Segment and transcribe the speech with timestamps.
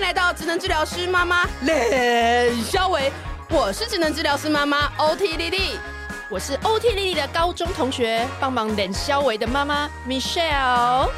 [0.00, 3.12] 迎来到智能治疗师妈妈冷肖维，
[3.50, 5.78] 我是智能治疗师妈妈 OT 丽丽，
[6.30, 11.10] 我是 OT 丽丽的高中同学，帮忙冷肖维的妈妈 Michelle。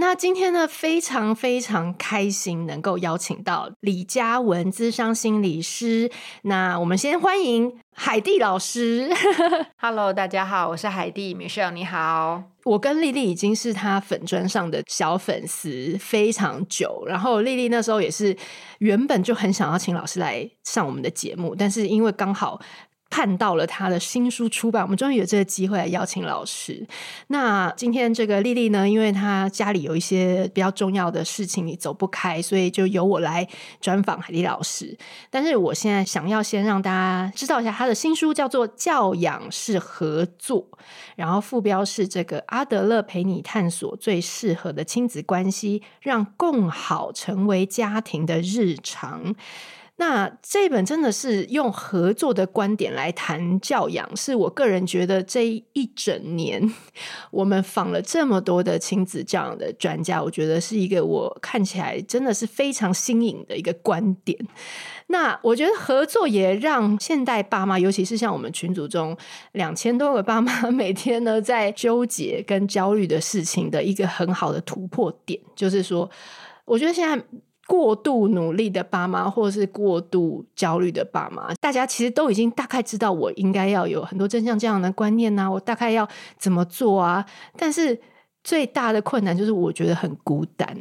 [0.00, 6.08] 那今天呢，非常非常开心能够邀请到李嘉文资商心理师。
[6.42, 9.10] 那我们先欢迎海蒂老师。
[9.76, 12.44] Hello，大家好，我是海蒂 Michelle，你好。
[12.62, 18.36] 我跟丽丽已经是她粉砖上的小粉丝非常久，然后丽丽那时候也是
[18.78, 22.60] 原本就很想要请老师来上我们的节目，但是因为刚好。
[23.10, 26.86] 看到了他的新书出版，我们终于有这个机会来邀请老师。
[27.28, 33.48] 那今天这个丽丽呢，因为她家里有一些比较重要的事情，你走不开，所以就由我来
[33.80, 34.96] 专访海丽老师。
[35.30, 40.62] 但是我现在想要先让大家知道一下，他的新书叫做《教养是合作》，
[41.16, 49.34] 然后副标是这个阿德勒陪你探索最适合的亲子关系，让共好成为家庭的日常。
[50.00, 56.72] 那这本真的是用合作的观点来谈教养，是我个人觉得这一整年
[57.32, 64.38] 我们访了这么多的亲子教养的专家，我觉得是一个我看起来真的是非常新颖的一个观点。
[65.08, 69.16] 那我觉得合作也让现代爸妈，尤其是像我们群组中
[69.52, 76.08] 两千多个爸妈， 每天呢在纠结跟焦虑的事情的一个很好的突破点，就是说，
[76.64, 77.20] 我觉得现在。
[77.68, 87.24] 过度努力的爸妈，或者是过度焦虑的爸妈，大家其实都已经大概知道，我应该要有很多真相这样的观念呐、我大概要怎么做啊？
[87.58, 88.00] 但是
[88.42, 90.76] 最大的困难就是，我觉得很孤单。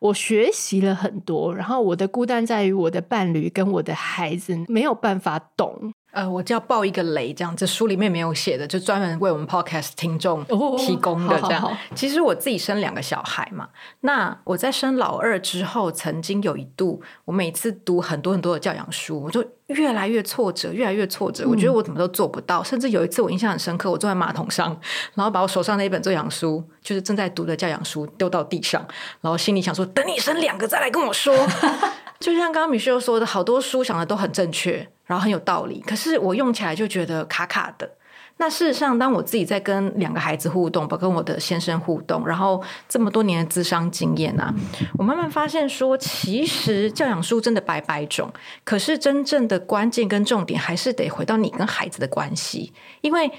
[0.00, 5.94] 我学习了很多，然后我的孤单在于我的伴侣跟我的孩子没有办法懂。
[6.12, 10.44] 呃，我就要爆一个雷，这样这书里面没有写的，就专门为我们 podcast 听众
[10.76, 11.62] 提供的这样。
[11.62, 21.48] 哦、好好好，其实我自己生两个小孩嘛，那我在生老二之后，曾经有一度，我每次读很多很多的教养书，我就越来越挫折，越来越挫折。
[21.48, 24.78] 我觉得我怎么都做不到，嗯、甚至有一次我印象很深刻，我坐在马桶上，
[25.14, 28.86] 然后把我手上那一本教养书，就是正在读的教养书丢到地上，
[29.22, 31.34] 然后心里想说，等你生两个再来跟我说。
[32.20, 34.88] 就像刚刚 Michelle 说的，好多书想的都很正确。
[35.04, 37.90] 然后很有道理，可是我用起来就觉得卡卡的。
[38.38, 44.52] 那事实上，当我自己在跟两个孩子互动，包括跟我的先生互动，然后这么多年的智商经验啊，
[44.98, 48.32] 我慢慢发现说，其实教养书真的百百种，
[48.64, 53.30] 可是真正的关键跟重点还是得回到你跟孩子的关系，因为。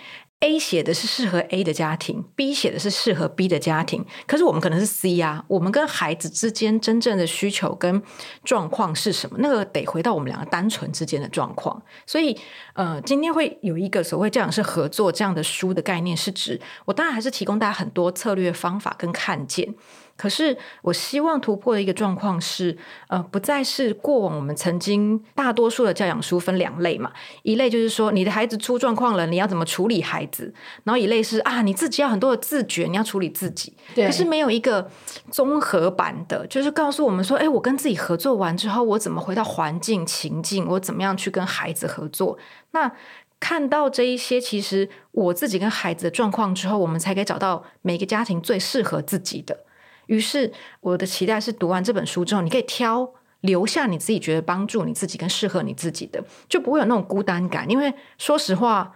[0.44, 4.06] A 写的是适合 A 的家庭，B 写的是适合 B 的家庭。
[4.28, 8.04] 可是我们可能是 C 啊，我们跟孩子之间真正的需求跟
[8.44, 9.38] 状况是什么？
[9.40, 11.82] 那个得回到我们两个单纯之间的状况。
[12.06, 12.38] 所以，
[12.74, 19.74] 呃，今天会有一个所谓这样是合作这样的书的概念，是指我当然还是提供大家很多策略方法跟看见。
[20.16, 30.54] 可是，我希望突破的一个状况是，呃，不再是过往我们曾经大多数的教养书分两类嘛，一类就是说你的孩子出状况了，你要怎么处理孩子，
[30.84, 33.74] 然后一类是啊，你自己要很多的自觉，你要处理自己。
[33.96, 34.06] 对。
[34.06, 34.90] 可是没有一个
[35.32, 42.38] 综合版的，就是告诉我们说，哎，我跟自己合作完之后，我怎么回到环境情境，我怎么样去跟孩子合作？
[42.72, 42.92] 那
[43.40, 49.66] 看到这一些，其实我自己跟孩子的状况之后，我们才可以找到每个家庭最适合自己的。
[50.08, 53.10] 于是，我的期待是读完这本书之后，你可以挑
[53.42, 57.70] 留下你自己觉得帮助你自己跟适合你自己的，就不会有那种孤单感。
[57.70, 58.94] 因为说实话，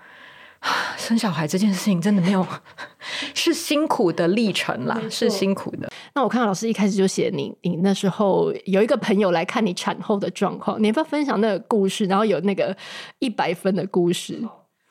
[0.97, 2.45] 生小孩这件事情真的没有
[3.35, 5.91] 是辛苦的历程啦，是辛苦的。
[6.15, 12.05] 那我看到老师一开始就写你，你那时候有一个朋友来看你产后的状况，你要不要分享那个故事？
[12.05, 12.75] 然后有那个
[13.19, 14.41] 一百分的故事。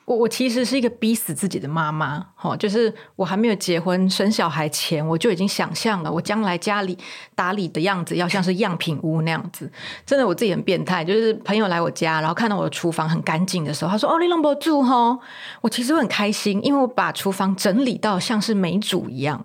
[0.06, 6.96] 我我其实是一个逼死自己的妈妈，齁，就是我还没有结婚生小孩前，我就已经想象了我将来家里
[7.34, 9.70] 打理的样子要像是样品屋那样子。
[10.06, 15.18] 真的，我自己很变态，就是朋友来我家，然后看到我的厨房很干净的时候，他说：“哦，你弄不住齁。”
[15.60, 19.44] 我其实很开心，因为我把厨房整理到像是美主一样。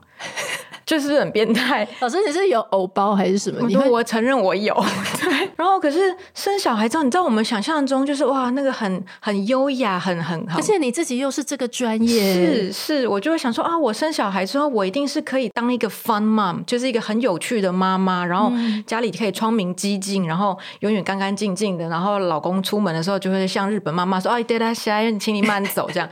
[0.92, 3.72] 就是很变态， 老师你是有偶包还是什么？
[3.72, 4.76] 因为我承认我有，
[5.24, 5.50] 对。
[5.56, 10.60] 然后可是生小孩之后，你知道我们想象中就是哇，那个很很优雅，很很好。
[10.60, 18.52] 而且你自己又是这个专业，是是，我就会想说啊，我生小孩之后，我一定是可以当一个 fun mom，就是一个很有趣的妈妈，然后
[18.86, 26.10] 家里可以窗明几净，然后永远干干净净的，然后老公出门的时候就会像日本妈妈说，哎，带他下，请你慢走这样。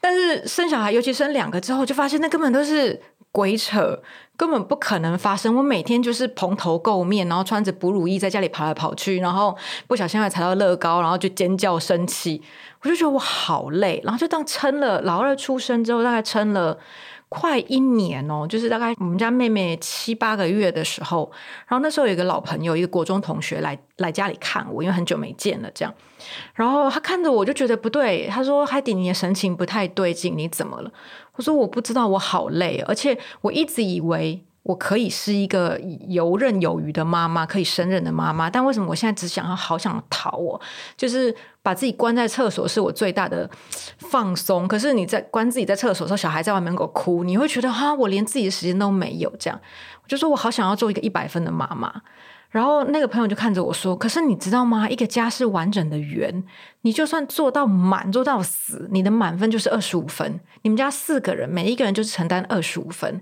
[0.00, 3.00] 但是生小孩，尤其生两个之后，就发现那根本都是。
[3.36, 4.00] 鬼扯，
[4.34, 5.54] 根本不可能发生。
[5.56, 9.54] 我每天就是蓬头垢面，然后穿着哺乳衣在家里跑来跑去，然后
[9.86, 12.40] 不小心还踩到乐高，然后就尖叫生气。
[12.80, 16.78] 我就觉得我好累，然后就当撑了老二出生之后，大概撑了
[17.28, 21.30] 快一年哦，就是大概我们家妹妹七八个月的时候，
[21.66, 25.92] 然后那时候有一个老朋友，一个国中同学来来家里看我，因为很久没见了，这样，
[26.54, 30.90] 然后他看着我就觉得不对，他说：“海蒂，你的神情不太对劲，你怎么了？”
[31.34, 40.36] 我说：“我不知道，我好累，而且我一直以为。”我可以是一个游刃有余的妈妈，可以胜任的妈妈，但为什么我现在只想要好想逃？
[40.36, 40.60] 我
[40.96, 41.32] 就是
[41.62, 43.48] 把自己关在厕所，是我最大的
[43.98, 44.66] 放松。
[44.66, 49.32] 可是你在关自己在厕所的时候，小孩在外面给我哭，你会觉得哈，我连自己的时间都没有。
[49.38, 49.60] 这样，
[50.02, 52.02] 我就说我好想要做一个一百分的妈妈。
[52.50, 54.88] 然后那个朋友就看着我说：“可是你知道吗？
[54.88, 56.42] 一个家是完整的圆，
[56.80, 60.40] 你就算做到满，做到死，你的满分就是二十五分。
[60.62, 63.20] 你们家四个人，每一个人就是承担二十五分。”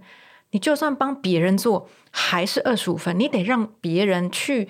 [0.55, 4.69] 你就算帮别人做，还是二十五分，你得让别人去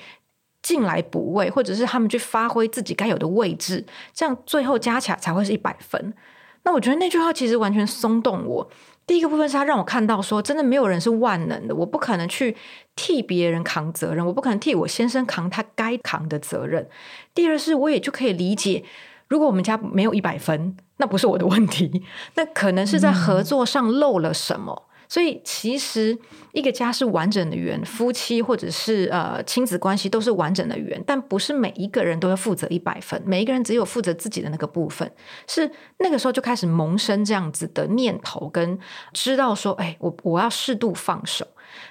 [0.62, 3.84] 进来补位，或者是他们去发挥自己该有的位置，
[4.14, 6.14] 这样最后加起来才会是一百分。
[6.62, 8.70] 那我觉得那句话其实完全松动我。
[9.06, 12.56] 第一个部分是他让我看到说，真的没有人是万能的，我不可能去
[12.96, 16.88] 替别人扛责任，我不可能替我先生扛他该扛的责任。
[17.34, 18.82] 第二是，我也就可以理解，
[19.28, 22.02] 如果我们家没有一百分，那不是我的问题，
[22.36, 24.84] 那可能是在合作上漏了什么。
[24.88, 26.18] 嗯所以，其实
[26.52, 35.10] 一个家是完整的圆，夫妻或者是呃亲子关系都是完整的圆，但不是每一个人都要负责一百分，每一个人只有负责自己的那个部分。
[35.46, 38.78] 是那个时候就开始萌生这样子的念头，跟
[39.12, 41.46] 知道说，哎，我我要适度放手。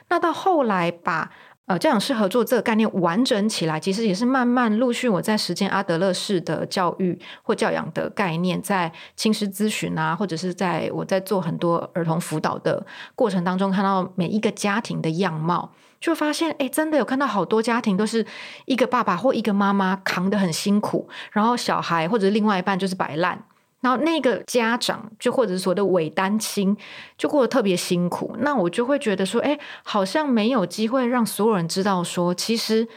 [0.10, 1.32] 那到后来把。
[1.66, 15.72] 呃，教养式合作这个概念完整起来，其实也是慢慢陆续我在实践阿德勒式的教育或教养的概念，在亲师咨询啊，或者是在我在做很多儿童辅导的过程当中，看到每一个家庭的样貌，
[16.02, 18.26] 就发现，哎，真的有看到好多家庭都是
[18.66, 23.42] 一个爸爸或一个妈妈扛得很辛苦，然后小孩或者另外一半就是摆烂。
[23.84, 26.76] 然后那个家长就或者是所谓的伪单亲，
[27.18, 28.36] 就过得特别辛苦。
[28.40, 32.88] 那我就会觉得说，哎，好像没有机会让所有人知道说，其实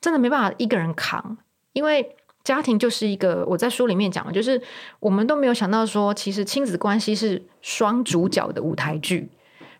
[0.00, 1.36] 真的没办法一个人扛，
[1.72, 4.62] 因为家庭就是一个我在书里面讲的，就是
[5.00, 9.28] 我们都没有想到说，其实亲子关系是双主角的舞台剧，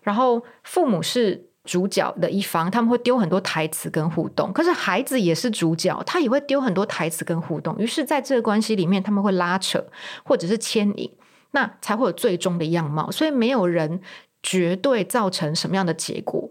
[0.01, 1.46] 然后父母是。
[1.67, 7.77] 主角的一方，他们会丢很多台词跟互动，可是孩子也是主角，他也会丢很多台词跟互动。
[7.77, 9.85] 于是，在这个关系里面，他们会拉扯
[10.23, 11.11] 或者是牵引，
[11.51, 13.11] 那才会有最终的样貌。
[13.11, 13.99] 所以，没有人
[14.41, 16.49] 绝对造成什么样的结果。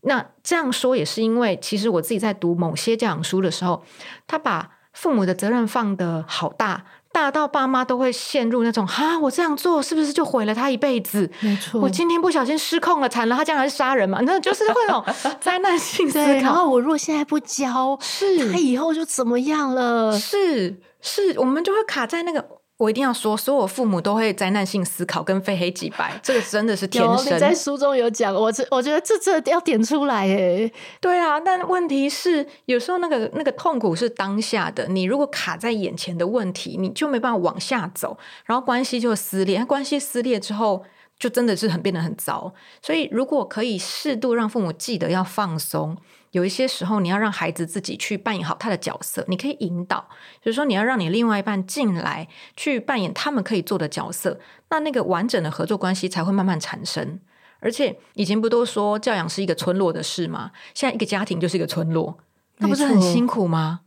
[0.00, 3.84] 那这样说也是因为，其实我自己在读某些教养书的时候，
[4.26, 6.86] 他把父母的责任放得好大。
[7.16, 11.26] 大到爸妈都会陷入那种哈，我这样做是不是就毁了他一辈子？
[11.40, 14.20] 没错，我今天不小心失控了，惨了，他将来是杀人嘛？
[14.26, 15.04] 那就是会有
[15.40, 16.30] 灾难性思考。
[16.42, 20.12] 然后我如果现在不教，是他以后就怎么样了？
[20.18, 22.44] 是是，我们就会卡在那个。
[22.78, 27.34] 我一定要说，所有父母都会灾难性思考跟非黑即白，这个真的是天生。
[27.34, 30.70] 你在书中有讲，我这我觉得这这要点出来诶。
[31.00, 39.64] 对啊，但问题是，有时候那个那个痛苦是当下的，你如果卡在眼前的问题，你就没办法往下走，然后关系就撕裂。
[39.64, 40.84] 关系撕裂之后，
[41.18, 42.52] 就真的是很变得很糟。
[42.82, 45.96] 所以，如果可以适度让父母记得要放松。
[46.36, 50.06] 有一些时候，你要让孩子自己去扮演好他的角色，你可以引导，
[50.42, 54.38] 就是说你要让你另外一半进来去扮演他们可以做的角色，
[54.68, 57.18] 那那个完整的合作关系才会慢慢产生。
[57.60, 60.50] 而且以前不都说教养是一个村落的事吗？
[60.74, 62.18] 现在一个家庭就是一个村落，
[62.58, 63.80] 那不是很辛苦吗？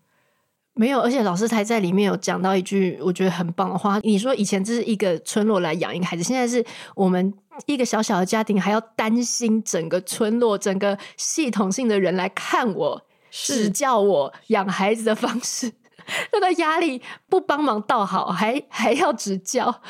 [0.79, 3.99] 没有，而且老师才在里面有讲到一句我觉得很棒的话。
[4.01, 7.33] 你说以前这是一个村落来养一个孩子，现在是我们
[7.65, 15.69] 一个小小的家庭，还要担心整个村落、整个系统性的人来看我、指教我养孩子的方式，
[16.31, 19.81] 那个压力不帮忙倒好，还还要指教。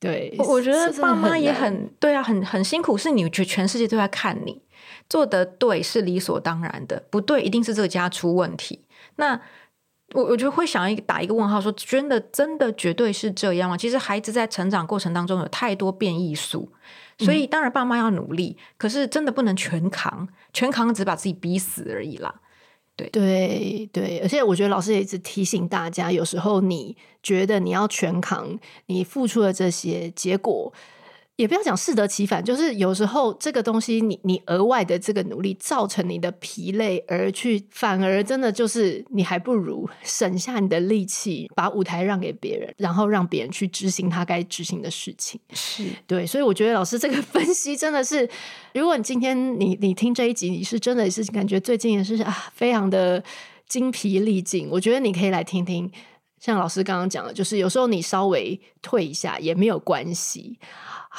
[0.00, 2.96] 对，我觉得爸妈也很对啊，很很辛苦。
[2.96, 4.62] 是你觉全世界都在看你
[5.10, 8.86] 做的对是理所当然的，不对一定是这个家出问题。
[9.16, 9.38] 那。
[10.14, 13.76] 我我就会想一打一个问号，说真的，真的绝对是这样吗？
[13.76, 16.72] 其实孩子在成长过程当中有太多变异数，
[17.18, 22.34] 所以当然爸妈要努力，嗯、可是真的不能全扛，全扛只把自己逼死而已啦。
[22.96, 30.72] 对对对，而且我觉得老师也一直提醒大家，有时候你觉得你要全扛，你付出了这些结果。
[31.38, 45.40] 也不要讲适得其反，就是有时候这个东西你，你你额外的这个努力造成你的疲累，而去反而真的就是你还不如省下你的力气，把舞台让给别人，然后让别人去执行他该执行的事情。
[45.54, 48.28] 是对，所以我觉得老师这个分析真的是，
[48.74, 53.22] 如果你今天你你听这一集，你是真的是感觉最近也是啊，非常的
[53.68, 55.88] 精疲力尽，我觉得你可以来听听。
[56.40, 60.56] 像老师刚刚讲的，就是有时候你稍微退一下也没有关系。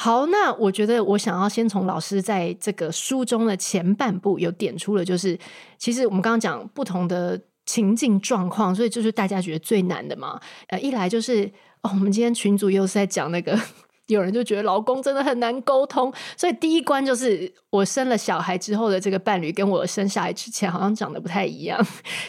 [0.01, 5.37] 好，那我觉得我想要先从老师在这个书中的前半部有点出了，就是
[5.77, 10.39] 其实我们刚刚讲不同的情境状况，所以就是大家觉得最难的嘛。
[10.67, 11.43] 呃，一来就是
[11.81, 13.59] 哦，我们今天群组又是在讲那个。
[14.09, 21.79] 有人就觉得老公真的很难沟通，所以第一关就是我生了小孩之后的这个伴侣跟我生下来之前好像长得不太一样，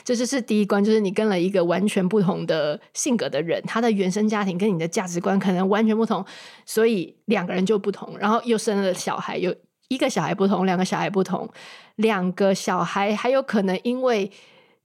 [0.04, 6.24] 这就是，第一关，就是你跟了一个完全不同的性格的人，他的原生家庭跟你的价值观可能完全不同，
[6.66, 9.54] 所以两个人就不同，然后又生了小孩，有
[9.88, 11.48] 一个小孩不同，两个小孩不同，
[11.96, 14.30] 两个小孩还有可能因为。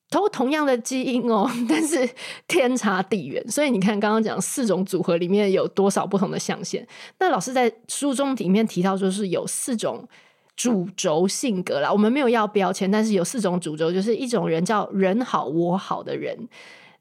[0.10, 2.08] 都同样的基因哦， 但是
[2.48, 3.46] 天差地远。
[3.50, 6.88] 所以你看，刚刚讲四种组合里面有多少不同的象限？
[7.20, 10.08] 那老师在书中里面提到，就是有四种
[10.56, 11.92] 主轴性格啦。
[11.92, 16.48] 我们没有要标签，但是有四种主轴，就是一种人叫人好我好的人，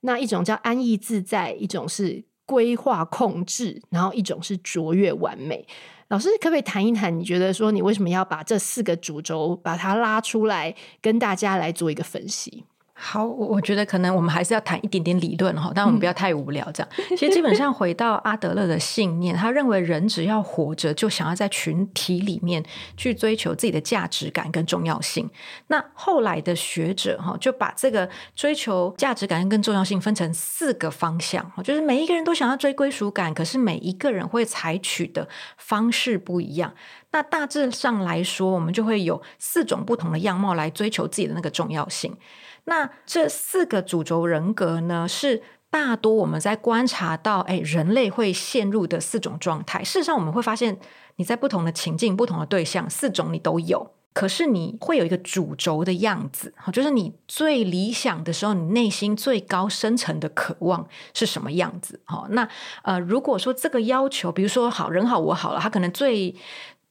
[0.01, 5.67] 那一种叫安逸自在，一种是规划控制，然后一种是卓越完美。
[6.09, 7.17] 老师可不可以谈一谈？
[7.17, 12.65] 你觉得说你为什么要把这四个主轴把它拉出来，跟大家来做一个分析？
[13.07, 16.65] 好，我我觉得可能我们还是要谈一点点理论哈，但我们不要太无聊。
[16.73, 22.65] 这样，其实基本上回到阿德勒的信念，他认为人只要活着，就想要在群体里面
[22.97, 25.29] 去追求自己的价值感跟重要性。
[25.67, 36.73] 那后来的学者哈，就把这个追求价值感跟重要性分成四个方向，就是每一个人都想要追归属感，可是每一个人会采取的方式不一样。
[37.11, 42.17] 那大致上来说，我们就会有四种不同的样貌来追求自己的那个重要性。
[42.67, 49.85] 那这四个主轴人格呢，是大多我们在观察到，哎，人类会陷入的四种状态。
[49.85, 50.79] 事实上，我们会发现，
[51.17, 53.91] 你在不同的情境、不同的对象，四种你都有。
[54.13, 62.01] 可是你会有一个主轴的样子，就是你最理想的时候，你内心最高深层的渴望是什么样子？
[62.31, 62.49] 那
[62.83, 66.35] 呃，如果说这个要求，比如说好人好我好了，他可能最。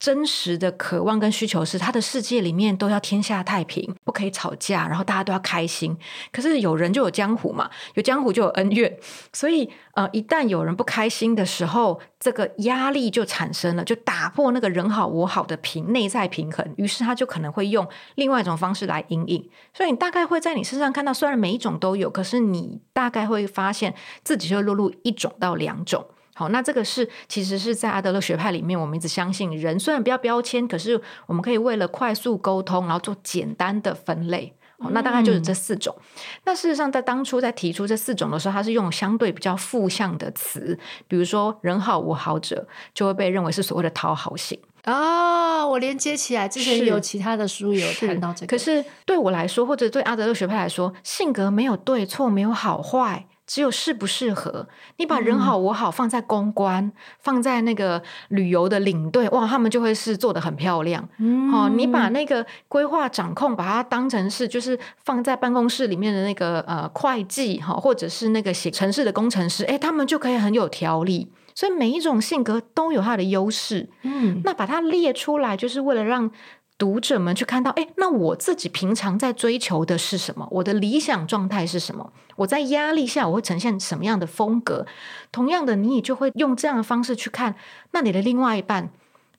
[0.04, 5.98] 真实的渴望跟需求是，他的世界里面都要天下太平，不可以吵架，然后大家都要开心。
[6.30, 8.98] 可是有人就有江湖嘛，有江湖就有恩怨，
[9.32, 19.50] 所以呃，一旦有人不开心的时候，这个压力就产生了，就打破那个人好我好的平内在平衡，于是他就可能会用另外一种方式来因应。
[19.74, 26.06] 所以你大概会在你身上看到，虽然每一种都有，可是你大概会发现自己就落入一种到两种。
[26.34, 34.56] 好，那这个是其实是在阿德勒学派里面，我们一直相信人虽然不要标签，可是我们可以为了快速沟通，然后做简单的分类。
[34.80, 35.96] 好，那大概就是这四种。
[36.00, 36.04] 嗯、
[36.46, 44.60] 那事实上，在当初在提出这四种的时候，它是用相对比较负向的词，比如说人好我好者，就会被认为是所谓的讨好型。
[44.86, 48.48] 哦，我连接起来，之前有其他的书有谈到这个。
[48.48, 53.26] 可是对我来说，或者对阿德勒学派来说，性格没有对错，没有好坏。
[53.46, 61.08] 只有适不适合，你把人好我好放在公关，嗯、放在那个旅游的领队，哇，他们就会是做的很漂亮。
[61.18, 71.32] 嗯，哦，你把那个规划掌控，把它当成是就是放在办公室里面的那个呃会计哈，或者是那个写城市的工程师，哎，他们就可以很有条理。
[71.54, 73.90] 所以每一种性格都有它的优势。
[74.02, 76.32] 嗯，那把它列出来，就是为了让。
[76.78, 80.48] 读者们去看到，哎，那我自己平常在追求的是什么？
[80.52, 82.12] 我的理想状态是什么？
[82.38, 84.86] 我在压力下我会呈现什么样的风格？
[85.32, 87.56] 同样的，你也就会用这样的方式去看，
[87.92, 88.90] 那你的另外一半，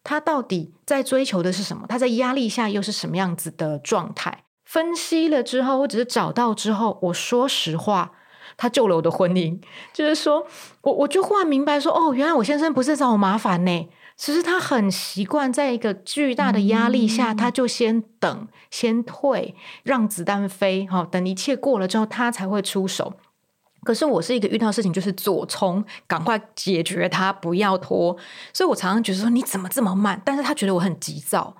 [0.02, 1.86] 他到底在追求的是什么？
[1.88, 4.44] 他在压力下又是什么样子的状态？
[4.64, 8.12] 分析了之后，或者是找到之后，我说实话，
[8.56, 9.60] 他救了我的婚姻，
[9.92, 10.46] 就是说
[10.82, 13.88] 我我就忽然明白说，哦，原来我先生不是找我麻烦呢。
[14.16, 20.86] 其实他很习惯在一个巨大的压力下，嗯、他就先等、先退，让子弹飞。
[20.86, 23.14] 好，等一切过了之后，他才会出手。
[23.82, 28.16] 可是我是一个遇到事情就是左冲，赶快解决它，不要拖。
[28.52, 30.22] 所以我常常觉得说，你怎么这么慢？
[30.24, 31.54] 但是他觉得我很急躁。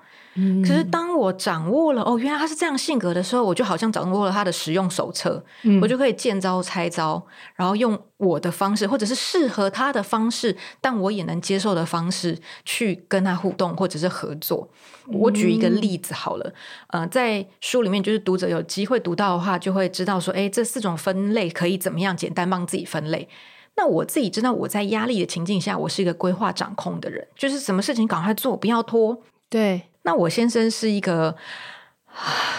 [0.61, 7.25] 可是当我掌握了哦，原来他是这样性格的时候，我就好像掌握了他的使用手册，嗯、我就可以见招拆招，
[7.55, 14.69] 然后用我的方式，或者是适合他的方式，但我也能接受的方式去跟他互动，或者是合作。
[15.07, 16.53] 我举一个例子好了，
[16.87, 23.29] 嗯、呃，在书里面，就是读者有机会读到的话，就会知道说，哎，这四种分类可以怎么样简单帮自己分类。
[23.77, 29.21] 那我自己知道，我在压力的情境下，我是一个规划掌控的人，就是什么事情赶快做，不要拖。
[29.49, 29.83] 对。
[30.05, 31.35] 那我先生是一个，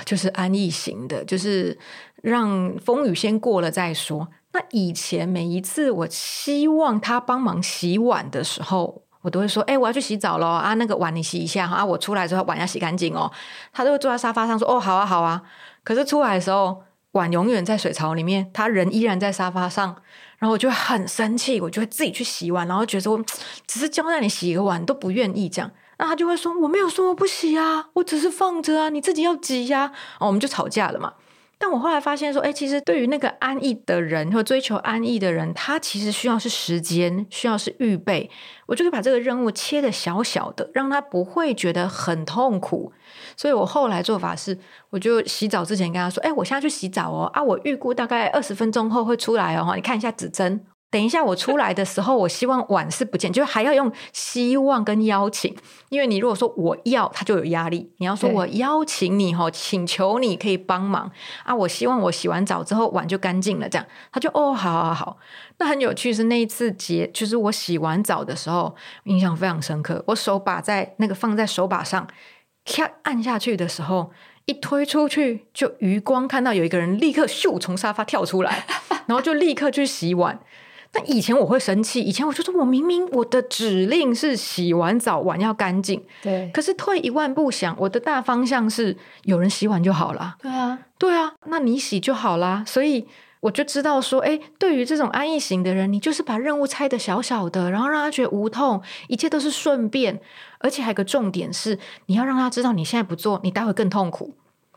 [0.05, 1.79] 就是安逸型的，就是
[2.23, 4.29] 让风雨先过了再说。
[4.53, 13.31] 那以前每一次我希望他帮忙洗碗的时候，我都会说：“哎、我要去洗澡了啊，那个碗你洗一下啊，我出来之后碗要洗干净哦。”
[13.73, 15.43] 他都会坐在沙发上说：“哦，好啊，好啊。”
[15.85, 19.97] 可是出来的时候，碗永远在水槽里面，他人依然在沙发上。
[20.39, 23.25] 然后我就很生气，我就会自己去洗碗，然后觉得我
[23.67, 31.15] 只是交代你洗一个碗都不愿意这样，那他就会说我没有说我不洗啊，我只是放着啊，你自己要挤呀，哦，我们就吵架了嘛。
[31.59, 38.31] 但我后来发现说，哎，其实对于那个安逸的人或追求安逸的人，他其实需要是时间，需要是预备。
[38.67, 42.93] 我就会把这个任务切得小小的，让他不会觉得很痛苦。
[43.39, 44.59] 所以我后来做法是，
[44.91, 50.63] 我就洗澡之前跟他说，哎，我现在去洗澡哦，啊，我预估大概二十分钟后会出来哦，你看一下指针。
[50.97, 55.55] 等一下，我出来的时候，我希望碗是不见，就还要用希望跟邀请，
[55.91, 57.93] 因为你如果说我要，他就有压力。
[57.99, 61.13] 你要说我邀请你哈，请求你可以帮忙
[61.45, 65.19] 啊，我希望我洗完澡之后碗就干净了，这样他就哦，好好好。
[65.59, 68.75] 那很有趣是那一次节，就是我洗完澡的时候，
[69.05, 70.03] 印象非常深刻。
[70.07, 72.09] 我手把在那个放在手把上，
[72.65, 74.11] 咔按下去的时候，
[74.47, 78.65] 一推出去，就余光看到有一个人立刻咻从沙发跳出来，
[79.05, 80.41] 然后就立刻去洗碗。
[80.97, 86.51] 那以前我会生气，以前我就说，我明明我的指令是洗完澡碗要干净，对。
[86.55, 92.65] 可是退一万步想，我的大方向是有人洗碗就好了，对啊，对啊，那你洗就好啦。
[92.67, 93.07] 所以
[93.41, 100.19] 我就知道说，哎，对于这种安逸型的人，你就是把任务拆的小小的，然后让他觉得无痛，一切都是顺便，
[100.61, 104.33] 而且还有个重点是，你要让他知道你现在不做，你待会更痛苦。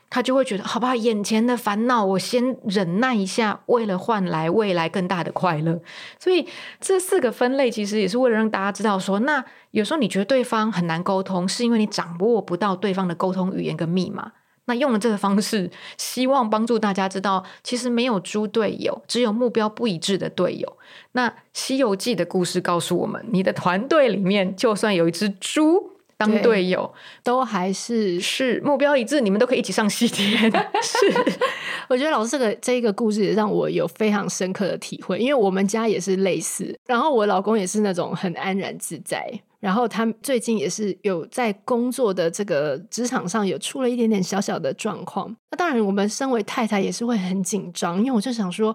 [0.09, 5.79] 他就会觉得，好吧，眼前的烦恼我先忍耐一下，为了换来未来更大的快乐。
[6.17, 6.47] 所以
[6.79, 14.31] 这四个分类其实也是为了让大家知道说，那有时候你觉得对方很难沟通，是因为你掌握不到对方的沟通语言跟密码。
[14.65, 20.77] 那用了这个方式，希望帮助大家知道，其实没有猪队友，只有目标不一致的队友。
[21.13, 25.98] 那《西游记》的故事告诉我们，你的团队里面就算有一只猪。
[26.19, 30.51] 当队友都还是是目标一致，你们都可以一起上西天。
[30.83, 30.97] 是，
[31.87, 39.41] 我觉得老师这个这一个故事也让我有非常深刻的体会，因为我们家也是类似，然后我老公也是那种很安然自在。
[39.59, 45.35] 然后他最近也是有在工作的这个职场上有出了一点点小小的状况。
[45.51, 48.73] 那当然，我们身为太太也是会很紧张，因为我就想说，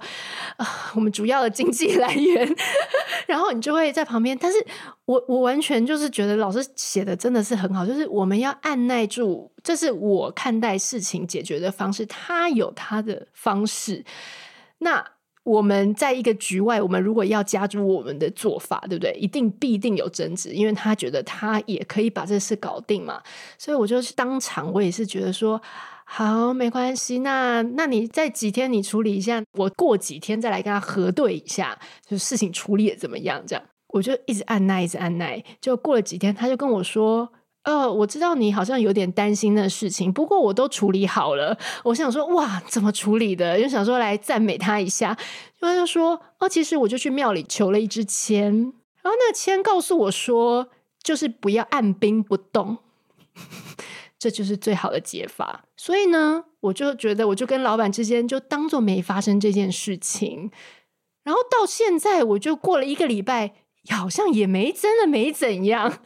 [0.58, 2.54] 啊，我们主要的经济 来源，
[3.26, 4.36] 然后你就会在旁边。
[4.38, 4.58] 但是
[5.06, 14.04] 我我完全就是觉得老师写的真的是很好，就是我们要按捺住，这是我看待事情解决的方式，他有他的方式。
[14.78, 15.13] 那。
[15.44, 19.12] 我们在一个局外，我们如果要加入我们的做法，对不对？
[19.12, 23.22] 一定必定有争执，因为他觉得他也可以把这事搞定嘛。
[23.58, 25.60] 所以我就当场，我也是觉得说，
[26.04, 33.42] 好，没关系，那那你再几天你处理一下，我过几天再来跟他核对一下，就事情处理的怎么样？
[33.46, 37.30] 这样，我就一直按捺，一直按捺，就过了几天，他就跟我说。
[37.64, 41.56] 哦，我知道你好像有点担心的事情，不过我都处理好了。
[41.84, 43.58] 我想说，哇，怎么处理的？
[43.58, 45.16] 又想说来赞美他一下。
[45.60, 48.52] 他就说，哦，其实我就去庙里求了一支签，
[49.02, 50.68] 然后那签告诉我说，
[51.02, 52.76] 就是不要按兵不动，
[54.18, 55.64] 这就是最好的解法。
[55.78, 60.50] 所以呢，我就觉得，我就跟老板之间就当做没发生这件事情。
[61.22, 63.54] 然后到现在，我就过了一个礼拜，
[63.88, 66.00] 好像也没真的没怎样。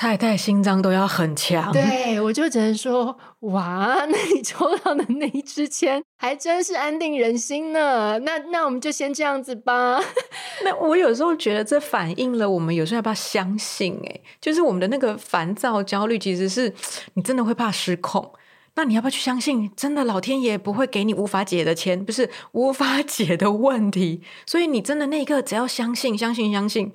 [0.00, 8.18] 太太心脏都要很强，对，我就只能说，哇， 那你抽到的那一支签还真是安定人心呢。
[8.20, 10.00] 那那我们就先这样子吧。
[10.64, 14.00] 那我有时候觉得这反映了我们有时候要不要相信？
[14.06, 16.72] 哎，就是我们的那个烦躁、焦虑，其实是
[17.12, 18.32] 你真的会怕失控。
[18.76, 19.70] 那你要不要去相信？
[19.76, 24.22] 真的老天爷不会给你无法解的钱，不是无法解的问题。
[24.46, 26.90] 所以你真的那一刻只要相信，相信，相信。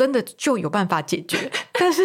[0.00, 1.36] 真的就有办法解决，
[1.78, 2.00] 但是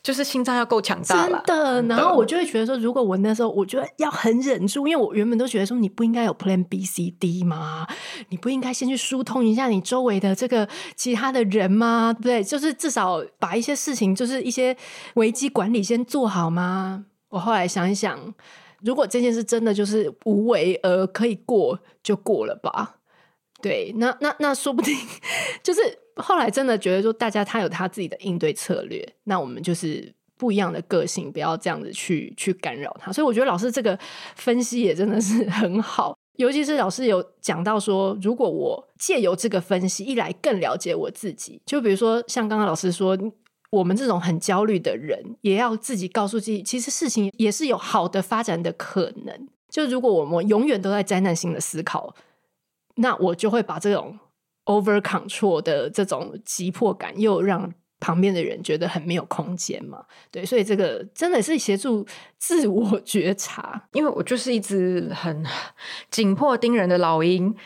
[0.00, 1.42] 就是心脏要够强大了。
[1.44, 1.56] 真
[1.88, 7.84] 的，然后我就会觉得说，如果我那时候，我觉得要很忍住，因为我原本都觉得说，你不应该有 Plan B、C、D 吗？
[8.28, 12.12] 你不应该先去疏通一下你周围的这个其他的人吗？
[12.12, 12.44] 对不对？
[12.44, 14.76] 就是至少把一些事情，就是一些
[15.14, 17.06] 危机管理先做好吗？
[17.30, 18.32] 我后来想一想，
[18.82, 22.98] 如果这件事真的就是无为而可以过，就过了吧。
[23.62, 24.94] 对，那那那说不定
[25.62, 25.80] 就是
[26.16, 33.12] 后来真的觉得说，大家他有他自己的应对策略，那我们就是不一样的个性，不要这样子去去干扰他。
[33.12, 33.96] 所以我觉得老师这个
[34.34, 43.16] 分析也真的是 很好，尤其是老师有讲到说，如果我借由这个分析，一来更了解我自己，就比如说像刚刚老师说，
[43.70, 49.48] 我们这种很焦虑的人，也要自己告诉自己，其实事情也是有好的发展的可能。
[49.70, 52.12] 就如果我们永远都在灾难性的思考。
[52.96, 54.18] 那我就会把这种
[54.66, 60.04] over control 的这种急迫感，又让旁边的人觉得很没有空间嘛。
[60.30, 62.06] 对，所以这个真的是协助
[62.38, 65.44] 自我觉察，因为我就是一只很
[66.10, 67.54] 紧迫盯人的老鹰。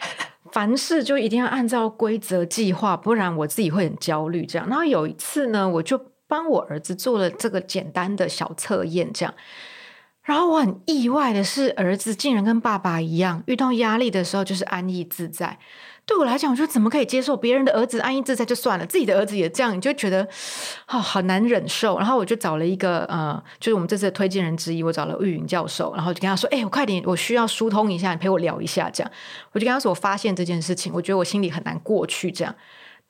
[0.53, 4.47] 凡事就一定要按照规则计划，不然我自己会很焦虑。
[4.47, 9.35] 这样，然后有一次呢，我就帮我儿子做了这个简单的小测验，这样。
[10.27, 15.57] 然后我很意外的是，儿子竟然跟爸爸一样，遇到压力的时候就是安逸自在。
[16.05, 20.27] 对我来讲，我说怎么可以接受别人的儿子安逸自在就算了，自己的儿子也这样，你就觉得
[20.89, 21.97] 哦，好难忍受。
[21.99, 29.13] 然后我就找了一个呃，就是我们这次的推荐人之一，我找了玉云教授，然后就跟他说：“哎，我快点，我需要疏通一下，你陪我聊一下。”这样，
[29.53, 32.53] 我就跟他说：“我发现这件事情，我觉得我心里很难过去。”这样，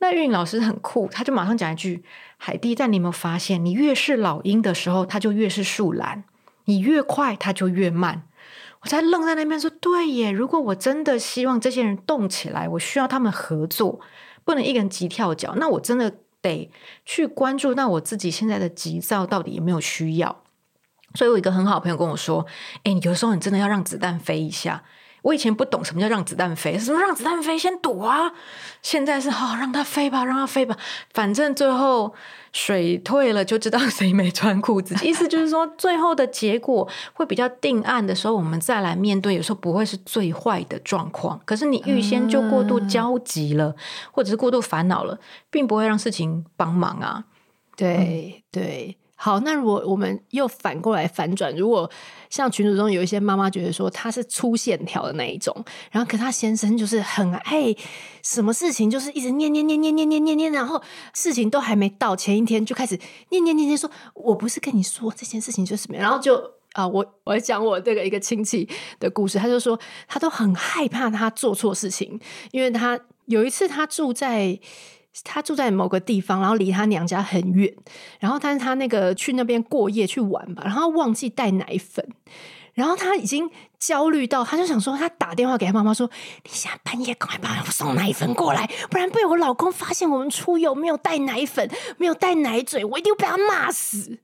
[0.01, 2.03] 那玉云老师很酷，他就马上讲一句
[2.37, 6.25] ：“海蒂，但你有没有发现，你越是老鹰的时候，他就越是树懒。”
[6.67, 8.23] 你越快，他就越慢。
[8.83, 10.31] 我才愣在那边说：“对耶！
[10.31, 13.99] 如果我真的希望这些人动起来，我需要他们合作，
[14.45, 15.55] 不能一个人急跳脚。
[15.57, 16.71] 那我真的得
[17.05, 20.45] 去关注那我自己现在的急躁到底有没有需要。”
[21.15, 22.47] 所以，我一个很好的朋友跟我说
[22.85, 24.85] ：“哎，有时候你真的要让子弹飞一下。”
[25.27, 28.33] 我以前不懂什么叫让子弹飞，什么让子弹飞先躲啊。
[28.81, 30.77] 现在是好、哦、让它飞吧，让它飞吧，
[31.13, 32.15] 反正最后
[32.53, 34.95] 水退了就知道谁没穿裤子。
[35.05, 41.41] 意思就是说，最后的结果会比较定案的时候，我们再来面对，有时候不会是最坏的状况。
[41.45, 43.77] 可是你预先就过度焦急了，嗯、
[44.13, 45.19] 或者是过度烦恼了，
[45.51, 47.25] 并不会让事情帮忙啊。
[47.77, 48.97] 对对。
[49.19, 51.91] 好，那如果我们又反过来反转，如果
[52.29, 57.75] 像群组中有一些妈妈觉得说她是粗线条的那一种，然后可她先生就是很爱
[58.23, 60.83] 什么事情就是一直念念念念念念念念，然后
[61.15, 62.95] 事情都还没到前一天就开始
[63.31, 68.69] 念念念念说，我不是跟你说这件事情就是什么，然后就啊，我我要讲我这个一个亲戚
[69.01, 72.21] 的故事，他就说他都很害怕他做错事情，
[72.53, 74.61] 因为他有一次他住在。
[75.25, 77.73] 他住在某个地方，然后离他娘家很远，
[78.21, 82.07] 然后但是他那个去那边过夜去玩吧，然后忘记带奶粉，
[82.75, 86.11] 然后他已经焦虑到，他就想说，他打电话给他妈妈说
[86.45, 94.19] ：“你现在半夜赶快帮我送奶粉过来，不然被我老公发现我们出游没有带奶粉，没有带奶嘴，我一定被他骂死。”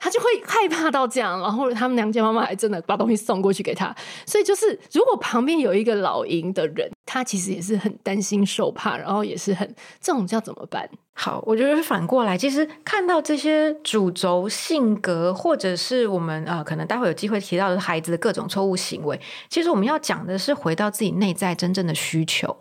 [0.00, 3.94] 他就会害怕到这样，然后他们娘家妈妈还真的把东西送过去给他。
[4.26, 9.68] 所以就是，如果旁边有一个老鹰的人，他其实也是很担心受怕，然后也是很
[10.00, 10.88] 这种叫怎么办？
[11.12, 22.56] 好，我觉得是反过来，其实看到这些主轴性格，或者是我们呃，可能待会有机会提到的孩子的各种错误行为，其实我们要讲的是回到自己内在真正的需求。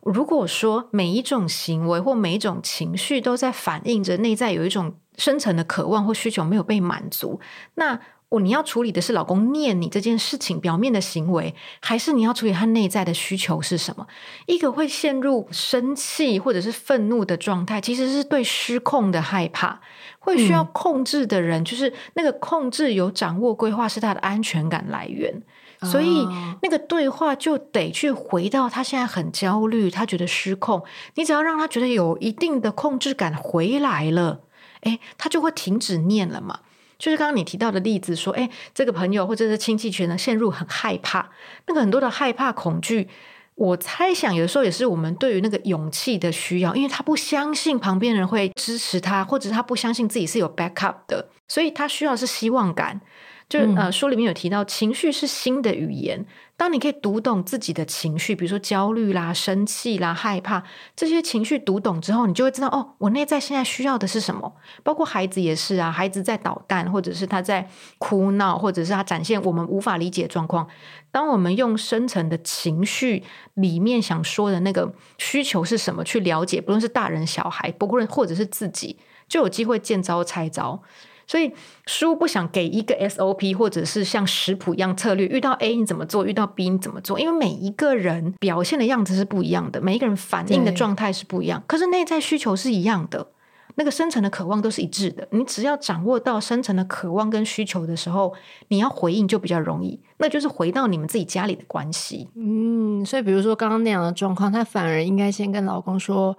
[0.00, 4.94] 如果说每一种行为或每一种情绪都在反映着内在有一种。
[5.16, 7.40] 深层的渴望或需求没有被满足，
[7.74, 7.98] 那
[8.30, 14.06] 我你要处理的是老公念你这件事情表面的行为，还是你要处理他内在的需求是什么？
[14.46, 19.78] 一个会陷入生气或者是愤怒的状态，其实是对失控的害怕，
[20.18, 25.42] 会需要控制的人，嗯、就是那个控制有掌握规划是他的安全感来源，
[25.82, 26.26] 所以
[26.62, 30.82] 那个对话就得去回到他现在很焦虑，他觉得失控，
[31.16, 34.40] 你只要让他觉得有一定的控制感回来了。
[34.82, 36.60] 哎，他就会停止念了嘛。
[36.98, 41.30] 就是刚刚你提到的例子，说，哎，这个朋友或者是亲戚群呢，陷入很害怕，
[41.66, 43.08] 那个很多的害怕、恐惧，
[43.56, 53.00] 我猜想有的时候也是我们对于那个勇气的需要，因为他不相信旁边人会支持他，或者是他不相信自己是有 backup 的，所以他需要是希望感。
[53.48, 56.24] 就呃，书里面有提到，情绪是新的语言。
[56.62, 60.62] 当你可以读懂自己的情绪，比如说焦虑啦、生气啦、害怕
[60.94, 64.54] 这些情绪，读懂之后，你就会知道哦，我内在现在需要的是什么。
[64.84, 70.68] 包括孩子也是啊，孩子在捣蛋，或者是他在哭闹，或者是他展现我们无法理解的状况。
[71.10, 78.96] 当我们用深层的情绪里面想说的那个需求是什么去了解，不论是大人小孩，不论或者是自己，
[79.26, 80.80] 就有机会见招拆招。
[81.26, 81.52] 所以
[81.86, 87.18] 书不想给一个 SOP，或者是像食谱一样策略，遇到 A 你怎么做，遇到 B 你怎么做？
[87.18, 93.28] 因为每一个人表现的样子是不一样的，每一个人反应的状态是不一样，可是内在需求是一样的，
[93.76, 95.26] 那个深层的渴望都是一致的。
[95.30, 98.34] 你只要掌握到深层的渴望跟需求的时候，
[98.68, 100.00] 你要回应就比较容易。
[100.18, 102.28] 那就是回到你们自己家里的关系。
[102.34, 106.36] 嗯，所以比如说刚刚那样的状况，他反而应该先跟老公说：“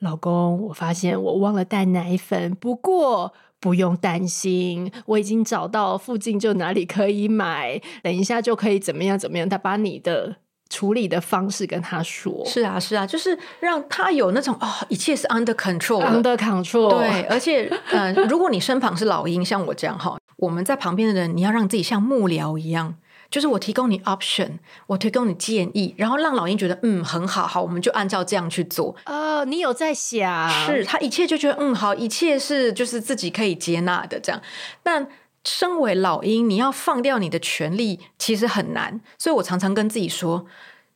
[0.00, 3.32] 老公，我发现我忘了带奶粉，不过。”
[3.64, 9.48] 不用担心，我已经找到附近就哪里可以买，等一下就可以怎么样怎么样。
[9.48, 10.36] 他把你的
[10.68, 12.44] 处理的方式跟他说。
[12.44, 16.90] 是啊，是啊，就是让他有那种哦，一切是 under control，under control。
[16.90, 22.94] 对，而且呃，如果你身旁是老鹰，像我这样哈，我们在旁边的人，你要让自己像幕僚一样。
[23.34, 24.48] 就是我提供你 option，
[24.86, 28.94] 我提供你建议，然后让老鹰觉得嗯很好，好，我们就按照这样去做。
[29.06, 34.40] 哦，你有在想，是他一切就觉得嗯好，一切是就是自己可以接纳的这样。
[34.84, 35.08] 但
[35.44, 40.46] 身为老鹰，你要放掉你的权利其实很难，所以我常常跟自己说。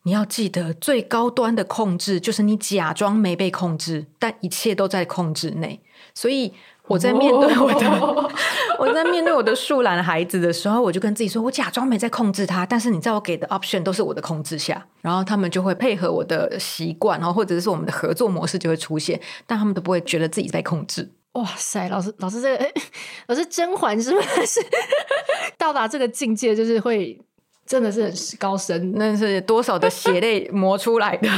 [0.04, 5.82] 你要记得，最高端的控制就是你假装没被控制，但一切都在控制内。
[6.14, 6.54] 所以
[6.88, 8.30] 我在面对我的、哦、
[8.78, 21.10] 我在面对我的树懒孩子的时候，我就跟自己说，我假装没在控制他，但是你在我给的 option 都是我的控制下，然后他们就会配合我的习惯，然后或者是我们的合作模式就会出现，但他们都不会觉得自己在控制。
[21.32, 22.66] 哇塞，老师，老师这个，
[23.26, 24.60] 老师甄嬛是不是
[25.56, 27.20] 到达这个境界，就是会
[27.66, 31.28] 真的是很高深，那是多少的血泪磨出来的，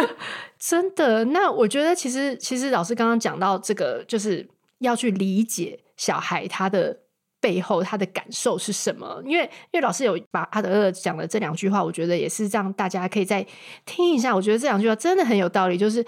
[0.58, 1.26] 真的。
[1.26, 4.48] 那我觉得，其实，其实老师刚刚讲到这个，就是
[4.84, 7.00] 要去理解小孩他的
[7.40, 9.20] 背后他的感受是什么。
[9.26, 13.44] 因为，因为老师有把阿德勒讲的这两句话，我觉得也是让大家可以再
[13.84, 14.34] 听一下。
[14.34, 16.04] 我觉得这两句话真的很有道理，就是。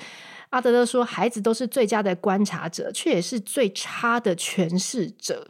[0.51, 5.49] 阿德勒说：“孩子都是最佳的观察者，却也是最差的诠释者。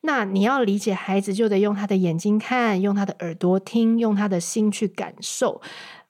[0.00, 5.60] 那你要理解孩子，就得用他的眼睛看，用他的耳朵听，用他的心去感受。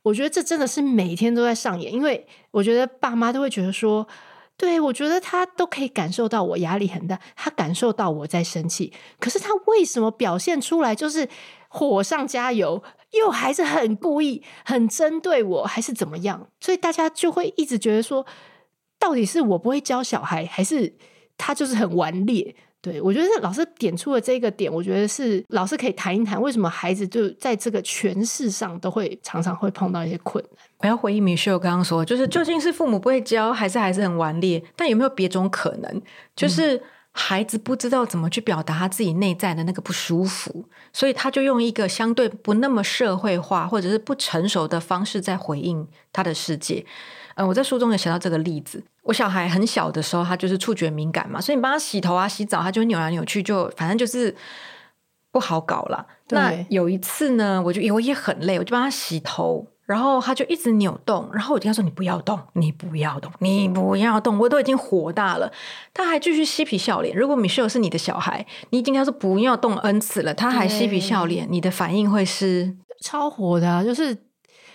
[0.02, 4.06] 我觉得这真的是每天都在上演，因为我觉得爸妈都会觉得说，
[4.60, 11.26] 对，我觉得他都可以感受到我压力很大，他感受到我在生气，可是他为什么表现出来就是
[11.68, 16.46] 火上加油？”又还是很故意、很针对我，还是怎么样？
[16.60, 18.24] 所以大家就会一直觉得说，
[19.00, 20.94] 到底是我不会教小孩，还是
[21.38, 22.54] 他就是很顽劣？
[22.82, 30.69] 对，我觉得老师点出了这个点，我觉得是老师可以谈一谈，为什么孩子就在这个诠释上都会常常会碰到一些困难。
[30.80, 34.62] 我要回应 Michelle 刚刚说，就是究竟是父母不会教，还是还是很顽劣？
[34.76, 36.02] 但有没有别种可能？
[36.34, 36.76] 就是。
[36.76, 46.86] 嗯孩子不知道怎么去表达他自己内在的那个不舒服，所以他就用一个相对不那么社会化或者是不成熟的方式在回应他的世界。
[47.34, 48.80] 嗯，我在书中也写到这个例子。
[49.02, 54.32] 我小孩很小的时候，他就是触觉敏感嘛，所以你帮他洗头啊、洗澡，他就扭来扭去，就反正就是
[55.32, 56.06] 不好搞了。
[56.28, 59.66] 那有一次呢，我就我也很累，我就帮他洗头。
[59.90, 65.50] 然后他就一直扭动，然后我就跟他说：“你不要动，你不要动，你不要动。”我都已经火大了，
[65.92, 67.16] 他还继续嬉皮笑脸。
[67.16, 73.82] 如果 Michelle 是你的小孩，你已经跟他说不要动 N 次了，他还嬉皮笑脸，你的反应会是超火的啊！
[73.82, 74.16] 就是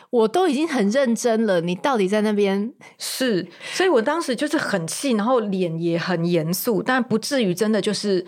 [0.10, 3.48] 我都已经很认真了，你到底在那边 是？
[3.72, 8.26] 所以我当时就是很气，然后脸也很严肃，但不至于真的就是。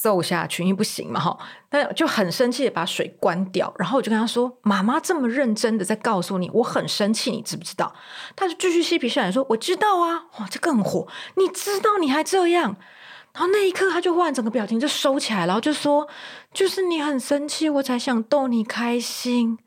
[0.00, 1.36] 揍下去，因为不行嘛，哈，
[1.68, 7.92] 但就很生气的把水关掉，然后我就跟他说：“妈妈这么认真的在告诉你，我很生气，你知不知道？”
[8.36, 12.76] 他就继续嬉皮笑脸说：“我知道啊，哇，这更火，你知道你还这样。”
[13.34, 16.06] 然后那一刻他就忽然整个表情就收起来，然后就说
[16.54, 19.58] ：“就是你很生气，我才想逗你开心。”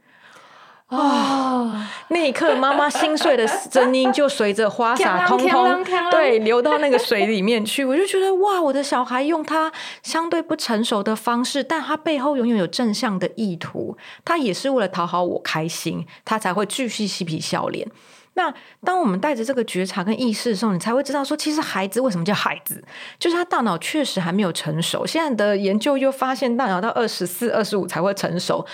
[0.92, 1.72] 哦，
[2.10, 7.86] 那一刻 妈妈心碎的声音就随着花洒通通对流到那个水里面去。
[7.86, 9.72] 我就觉得哇，我的小孩用他
[10.04, 13.96] 相对不成熟的方式，但他背后永远有正向的意图。
[14.26, 17.88] 他也是为了讨好我开心，他才会继续嬉皮笑脸。
[18.34, 22.84] 那当我们带着这个觉察跟意识的时候，你才会知道说，其实孩子为什么叫孩子，
[23.18, 25.06] 就是他大脑确实还没有成熟。
[25.06, 28.66] 现在的研究又发现，大脑到二十四、二十五才会成熟。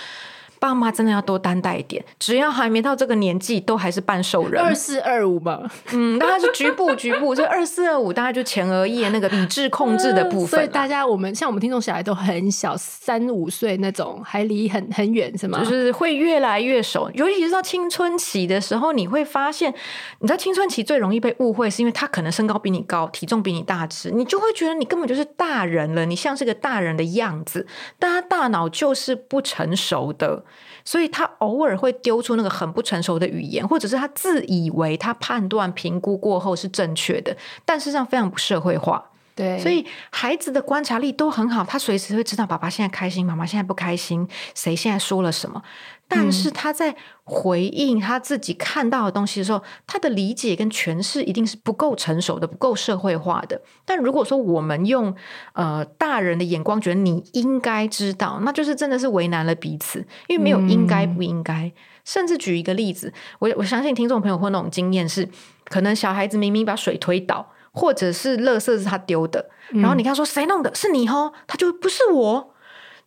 [0.60, 4.62] 爸妈真的要多担待一点，只要还没到这个年纪，都还是半兽人。
[4.62, 10.48] 二四二五吧，嗯，大概是局部局部，就二四二五，大概就前额叶那个理智控制的部分。
[10.48, 15.60] 所以大家，我们像我们听众小孩都很小，三五岁那种，还离很很远，是吗？
[15.60, 19.72] 就是会越来越熟，尤其是到青春期的时候，你会发现，
[20.20, 27.66] 你知道青春期最容易被误会，是因为他可能身高比你高，体重比你大只，你就会觉得你根本就是大人了，你像是个大人的样子，
[27.98, 30.44] 但他大脑就是不成熟的。
[30.88, 39.04] 所以他偶尔会丢出那个很不成熟的语言，或者是他自以为他判断评估过后是正确的，但事实上非常不社会化。
[39.34, 45.62] 对，所以孩子的观察力都很好，他随时会知道爸爸现在开心，妈妈现在不开心，谁现在说了什么。
[46.10, 53.60] 但是他在回应他自己看到的东西的时候，他的理解跟诠释一定是不够成熟的，不够社会化的。
[53.84, 55.14] 但如果说我们用
[55.52, 61.66] 呃大人的眼光，觉得你应该知道，那就是真的是为难了彼此，因为没有应该不应该。
[61.66, 61.72] 嗯、
[62.06, 65.28] 甚至举一个例子，我我相信听众朋友会那种经验是，
[65.66, 70.74] 可能小孩子明明把水推倒，或者是垃圾是他丢的，然后你跟他说谁弄的？
[70.74, 72.54] 是你哦，他就不是我。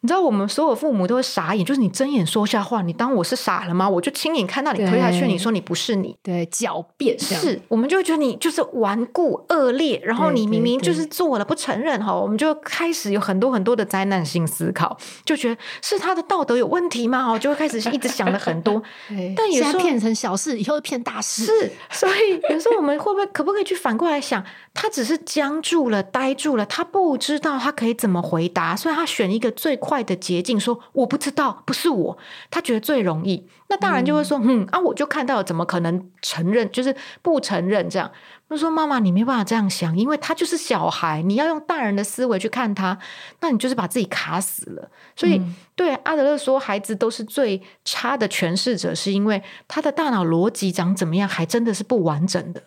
[0.04, 3.88] 你知道我们所有父母都会傻眼，就是你睁眼说瞎话，你当我是傻了吗？
[3.88, 17.32] 我就亲眼看到你推下去，你说你不是你，对，狡辩是，我们就会觉得你就是顽固恶劣，然后你明明就是做了不承认哈，我们就开始有很多很多的灾难性思考，就觉得是他的道德有问题吗？
[17.32, 18.82] 哦，就会开始一直想了很多。
[19.38, 21.46] 但有时候骗成小事，以后骗大事。
[21.46, 32.18] 是，所以有时候我们会不会可不可以去反过来想，他只是僵住了、呆住了，他不知道他可以怎么回答，所以他选一个最坏的捷径，说我不知道，不是我，
[32.50, 33.46] 他觉得最容易。
[33.68, 36.72] 那大人就会说，嗯，嗯啊，我就看到了，怎么可能承认？
[36.72, 38.10] 就是不承认这样。
[38.48, 42.98] 他说：“妈妈，你没办法这样想，因为他就是小孩，你要用大人的思维去看他，
[43.40, 44.90] 那你就是把自己卡死了。
[45.16, 52.62] 所以，嗯、对阿德勒说，孩子都是最差的诠释者，是因为他的大脑逻辑长怎么样，还真的是不完整的。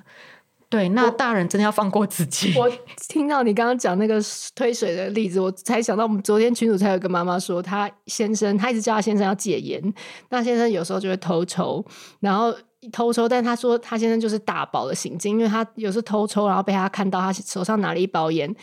[0.74, 2.52] 对，那大人真的要放过自己。
[2.56, 2.72] 我”我
[3.08, 4.20] 听到你刚刚讲那个
[4.54, 9.94] 推水的例子，我才想到，我们昨天群主才有个妈妈说，她先生，她一直叫她先生要戒烟，
[10.30, 11.84] 那先生有时候就会偷抽，
[12.20, 12.54] 然后。
[12.92, 18.54] 偷抽，但他说他先生就是大宝的行径，因为他有时偷抽，然后被他看到他手上拿了一包烟，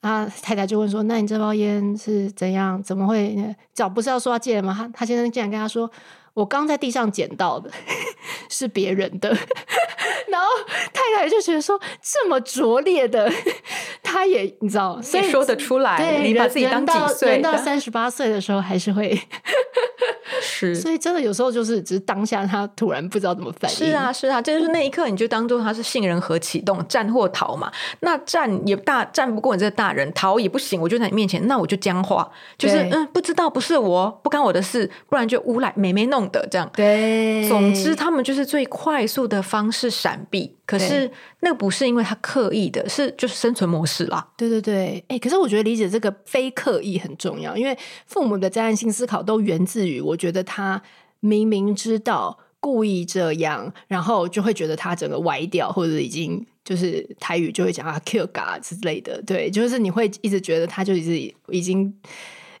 [0.00, 2.80] 他太太就问说：“那你这包烟是怎样？
[2.84, 3.36] 怎么会？
[3.72, 5.90] 早不是要说要戒吗？”他他先生竟然跟他说
[6.34, 7.68] ：“我刚在地上捡到的，
[8.48, 9.36] 是别人的。”
[10.28, 10.46] 然后
[10.92, 13.30] 太太就觉得说：“这么拙劣的，
[14.02, 17.30] 他也你知道，所以说得出来，对你把自己当几岁？
[17.32, 19.18] 人到三十八岁的时候还是会。”
[20.40, 23.76] 是，所以真的有时候就是只是当下他突然不知道怎么反应。
[23.76, 27.70] 是啊，是啊，这就是那一刻你就当做他是杏仁核启动，战或逃嘛。
[28.00, 36.68] 那战也大战不过你这个大人，逃也不行，我就在你面前，那我就僵化，就是嗯，不知道不是我，不干我的事，不然就诬赖妹妹弄的这样。
[36.74, 40.54] 对，总之他们就是最快速的方式闪避。
[40.66, 44.26] 可是那个不是因为他刻意的，是就是生存模式啦。
[44.36, 50.82] 对对对，哎、欸，可是我觉得理解这个非刻意很重要，因为父母的灾难性思考都源自于我觉得他
[51.20, 59.20] 明明知道故意这样，然后就会觉得他整个歪掉，或者已经就是台语就会讲啊 kill God 之类的。
[59.22, 61.94] 对，就是你会一直觉得他就一直已经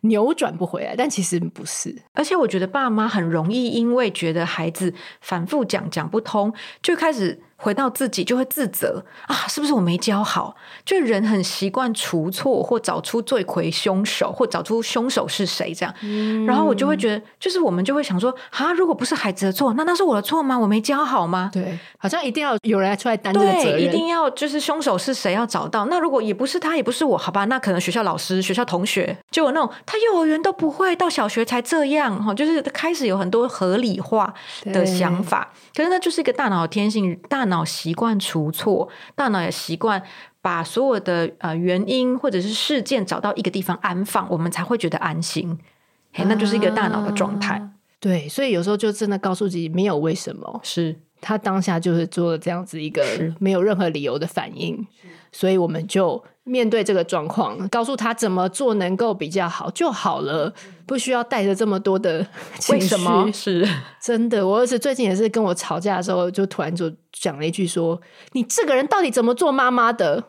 [0.04, 1.94] 扭转不回来，但其实不是。
[2.14, 7.38] 而且我觉得爸妈很容易因为觉得孩子反复讲讲不通，就开始。
[7.64, 10.54] 回到自己就会自责啊，是不是我没教好？
[10.84, 15.94] 就人很习惯除错或找出罪魁凶手，或找出凶手是谁这样。
[16.02, 20.58] 嗯、然后我就会觉得，就是我们就会想说啊，如果不是孩子的错，那那是我的错吗？
[20.58, 21.48] 我没教好吗？
[21.50, 25.86] 对，好像一定要有人来出来担这个责任，一定要就是凶手是谁要找到。
[25.86, 27.46] 那如果也不是他，也不是我，好吧？
[27.46, 34.34] 那可能学校老师、学校同学就有那种他幼儿园都不会，到小学才这样哈，就是开始有很多合理化
[34.66, 35.50] 的想法。
[35.74, 37.53] 可是那就是一个大脑的天性，大脑。
[37.54, 40.02] 脑习惯除错，大脑也习惯
[40.42, 45.56] 把所有的呃原因或者是事件找到一个地方安放，我们才会觉得安心。
[46.12, 47.56] 嘿，那就是一个大脑的状态。
[47.56, 53.02] 啊，对，所以有时候就真的告诉自己没有为什么，是他当下就是做了这样子一个
[53.38, 54.86] 没有任何理由的反应，
[55.34, 56.24] 所以我们就。
[56.46, 60.52] 面对这个状况，告诉他怎么做能够比较好就好了，
[60.84, 62.22] 不需要带着这么多的
[62.58, 62.82] 情绪。
[62.82, 63.32] 为什么？
[63.32, 63.66] 是
[63.98, 67.98] 真的，我儿子最近也是跟我吵架的时候，就突然就讲了一句说
[68.32, 70.22] ：“你这个人到底怎么做妈妈的？”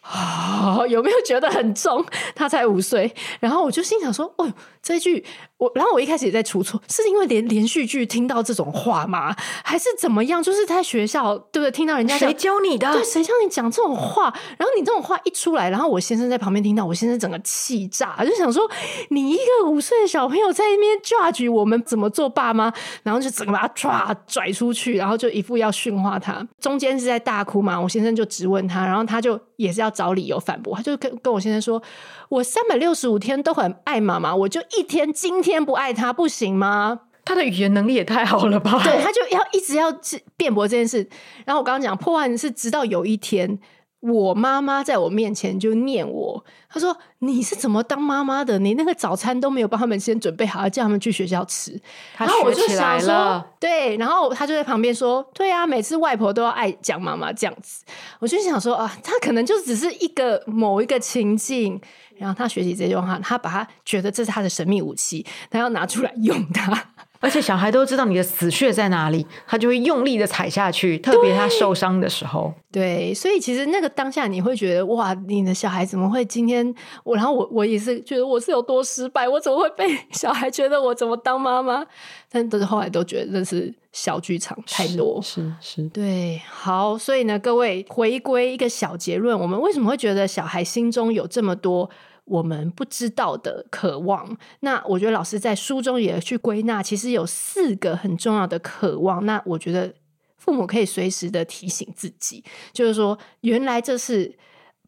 [0.00, 2.02] 啊， 有没有觉得很重？
[2.34, 4.50] 他才五岁，然后我就心想说：“哦，
[4.82, 5.26] 这一句。”
[5.64, 9.34] 我然后我一开始也在出错，是因为连连续剧听到这种话吗？
[9.64, 10.42] 还是怎么样？
[10.42, 11.70] 就是在学校对不对？
[11.70, 12.92] 听到人家谁教你的？
[12.92, 14.24] 对，谁教你讲这种话？
[14.58, 18.70] 然后你这种话一出来，然后我先生在旁边听到，我先生整个气炸，就想说：
[19.10, 22.72] 你一个五岁的小朋友在那边 judge 我们怎么做爸妈，
[23.02, 26.46] 然后就整个把他抓拽出去，然后就一副要训话他。
[26.60, 31.82] 中间是在大哭嘛，我先生就质问他，然后他就也是要找理由反驳，他就跟跟我先生说：
[32.28, 35.64] 我三百六十五天都很爱妈妈，我就一天今天。
[35.64, 37.00] 不爱她不行吗？
[37.24, 38.78] 他的语言能力也太好了吧？
[38.84, 39.90] 对，他就要一直要
[40.36, 41.08] 辩驳这件事。
[41.46, 43.58] 然后我刚刚讲破案是，直到有一天，
[44.00, 48.58] 我妈妈在我面前就念我，她说：“你是怎么当妈妈的？
[48.58, 51.80] 你那个早餐都没有帮他们先准备好，要叫他们去学校吃。”
[52.18, 53.96] 然后我就想说，对。
[53.96, 57.82] 然后他就在旁边说：“对啊，每次外婆都要爱讲妈妈这样子。”
[58.20, 61.80] 我就想说啊，他可能就只是一个某一个情境。
[62.16, 66.94] 然后他学习这句话，他把他觉得这是他的神秘武器，他要拿出来用它。
[67.24, 70.98] 而且小孩都知道你的死穴在哪里，他就会用力的踩下去。
[70.98, 77.16] 特别他受伤的时候，对，所以其实那个当下你会觉得哇，你的小孩怎么会今天我？
[77.16, 81.82] 然后我我也是觉得我是有多失败，我怎么会被小孩觉得我怎么当妈妈？
[82.30, 86.42] 但都是后来都觉得那是小剧场太多，是是，是，对。
[86.46, 91.88] 好，所以呢，各位回归一个小结论，我们为什么会觉得小孩心中有这么多？
[92.24, 99.24] 我们不知道的渴望，那我觉得老师在书中也去归纳，其实有四个很重要的渴望。
[99.26, 99.94] 那我觉得
[100.38, 104.38] 父母可以随时的提醒自己，就是说，原来这是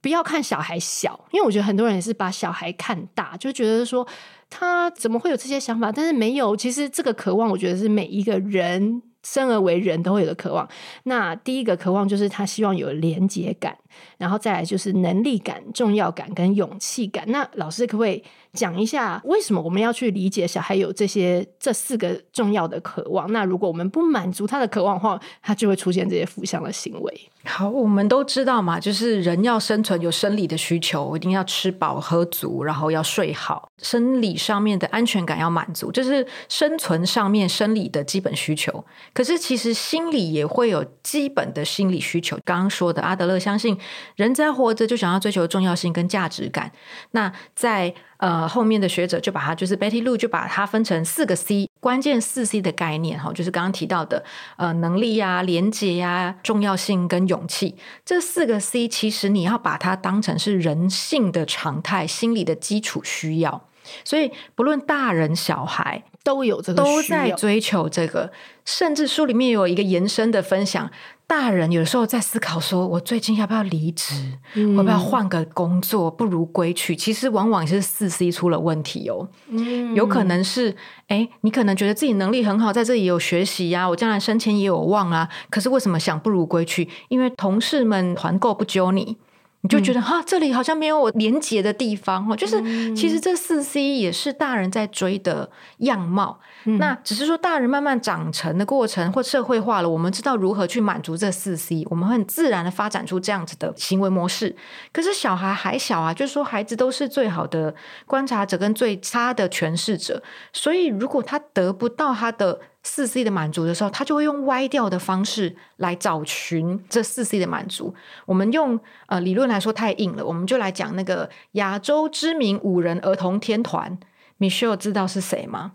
[0.00, 4.06] 不要看小孩小，因为我觉得很多人也是把小孩看大，就觉得说
[4.48, 6.56] 他怎么会有这些想法，但是没有。
[6.56, 10.68] 其实这个渴望，我觉得是每一个人生而为人都会有的渴望。
[11.04, 13.76] 那第一个渴望就是他希望有连结感。
[14.18, 17.24] 然后再来就是能力感、重要感跟勇气感。
[17.28, 18.22] 那老师可不可以
[18.52, 23.32] 讲一下，为什么我们要去理解小孩有这些这四个重要的渴望？
[23.32, 27.20] 那如果我们不满足他的渴望的话，他就会出现这些负向的行为。
[27.46, 38.84] 好，我们都知道嘛，就是人要生存有生理的需求，一定要吃饱喝足，然后要睡好，生理上面的安全感要满足，这是生存上面生理的基本需求。
[39.14, 42.36] 可是其实心理也会有基本的心理需求。
[42.44, 43.78] 刚刚说的阿德勒相信，
[44.16, 46.72] 人在活着就想要追求重要性跟价值感。
[47.12, 54.24] 那在呃，后面的学者就把它，就是 Betty Lou 就把它分成四个 C，关键四 C 的概念哈，就是刚刚提到的
[54.56, 57.76] 呃能力呀、啊、连接呀、啊、重要性跟勇气。
[58.04, 63.68] 这四个 C，其实你要把它当成是人性的常态、心理的基础需要，
[64.04, 68.32] 所以不论大人小孩都有这个都在追求这个，
[68.64, 70.90] 甚至书里面有一个延伸的分享。
[71.28, 74.14] 大人有时候在思考说：“我最近要不要离职？
[74.54, 76.08] 嗯、要不要换个工作？
[76.08, 79.28] 不如归去。”其实往往是四 C 出了问题哦。
[79.48, 80.76] 嗯、有可能是，
[81.08, 85.28] 哎，你可能觉得自己能力很好，在这里有学习呀、啊，我将来升迁也有望啊。
[85.50, 86.88] 可是为什么想不如归去？
[87.08, 89.16] 因为同事们团购不揪你。
[89.62, 92.36] 你就觉得哈、嗯，这里好像没有我连接的地方哦。
[92.36, 92.62] 就是
[92.94, 96.38] 其实这四 C 也是大人在追的样貌。
[96.78, 104.54] 那只是说大人慢慢长成的过程或社会化了，我们知道如何去满足这四 C，我们会很自然的发展出这样子的行为模式。
[104.92, 112.60] 可是小孩还小啊，就是说孩子都是最好的观察者跟最差的诠释者，所以如果他得不到他的。
[112.88, 117.92] 四 C 的满足的时候，他就会用歪掉的方式来找寻这四 C 的满足。
[118.26, 123.98] 我们用呃理论来说太硬了，我们就来讲那个亚洲知名五人儿童天团
[124.38, 125.72] ，Michelle 知道是谁吗？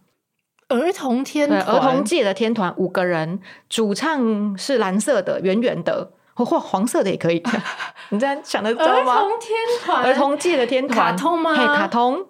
[0.71, 7.43] 儿童天团，儿童界的天团，五个人，主唱是蓝色的，圆圆的，或或黄色的也可以。
[8.09, 9.15] 你这样想得到吗？
[9.15, 11.53] 儿童天团，儿童界的天团，卡通吗？
[11.53, 12.25] 嘿，卡通。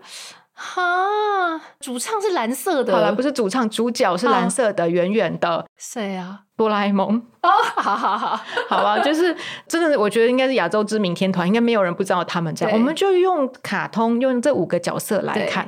[0.63, 5.65] 哈，主唱是蓝色的，好了，不是主唱，主角是蓝色的，圆圆的。
[5.75, 6.41] 谁啊？
[6.55, 7.19] 哆啦 A 梦。
[7.41, 7.49] 哦，
[7.81, 8.39] 好好好，
[8.69, 9.35] 好吧，就是
[9.67, 12.77] 真的，我觉得应该是亚洲知名天团，应该没有人不知道他们这样。
[12.77, 15.67] 我们就用卡通，用这五个角色来看。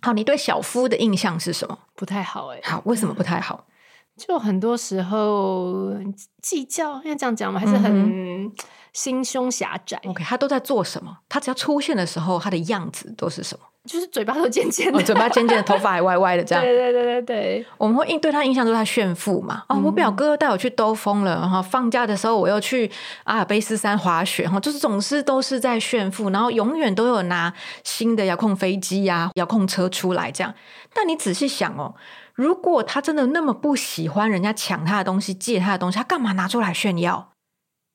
[0.00, 1.78] 好，你对小夫的印象是什么？
[1.94, 2.60] 不太好哎。
[2.62, 3.66] 好，为什么不太好？
[4.16, 5.94] 就很多时候
[6.42, 7.60] 计较，因为这样讲吗？
[7.60, 8.44] 还是很。
[8.46, 8.52] 嗯
[8.94, 10.00] 心胸狭窄。
[10.06, 11.18] OK，他都在做什么？
[11.28, 13.64] 他只要出现的时候，他的样子都是什么？
[13.84, 16.62] 就是嘴巴都尖尖的，哦、嘴巴尖尖的， 头发还歪歪的，这样。
[16.62, 17.66] 对对对对对。
[17.78, 19.64] 我们会印对他印象就是他炫富嘛？
[19.68, 22.90] 哦，我表哥带我去兜风了，然后放假的时候我又去
[23.24, 27.50] 阿尔卑斯山滑雪，哈，就是总是都是在炫富，然后永远都有拿
[27.82, 30.52] 新的遥控飞机呀、啊、遥控车出来这样。
[30.92, 31.94] 但你仔细想哦，
[32.34, 37.30] 如果他真的那么不喜欢人家抢他的东西、借他的东西，他干嘛拿出来炫耀？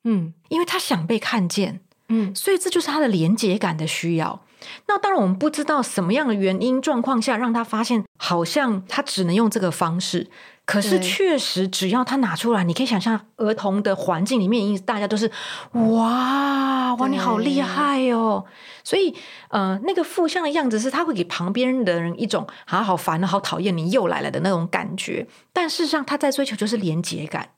[0.05, 4.42] 嗯，因为他想被看见，嗯，所以这就是他的连接感的需要。
[4.87, 10.29] 那当然，我们不知道什么样的原因状况下让他发现，好像他只能用这个方式。
[10.65, 15.29] 可是确实，只要他拿出来，你可以想象儿童的环境里面，大家都是
[15.73, 18.45] 哇哇，你好厉害哦。
[18.83, 19.13] 所以，
[19.49, 25.27] 呃，那个负向的样子是，他会给旁边的人一种啊，好烦啊，好讨厌你又来了的那种感觉。
[25.51, 27.49] 但事实上，他在追求就是连结感。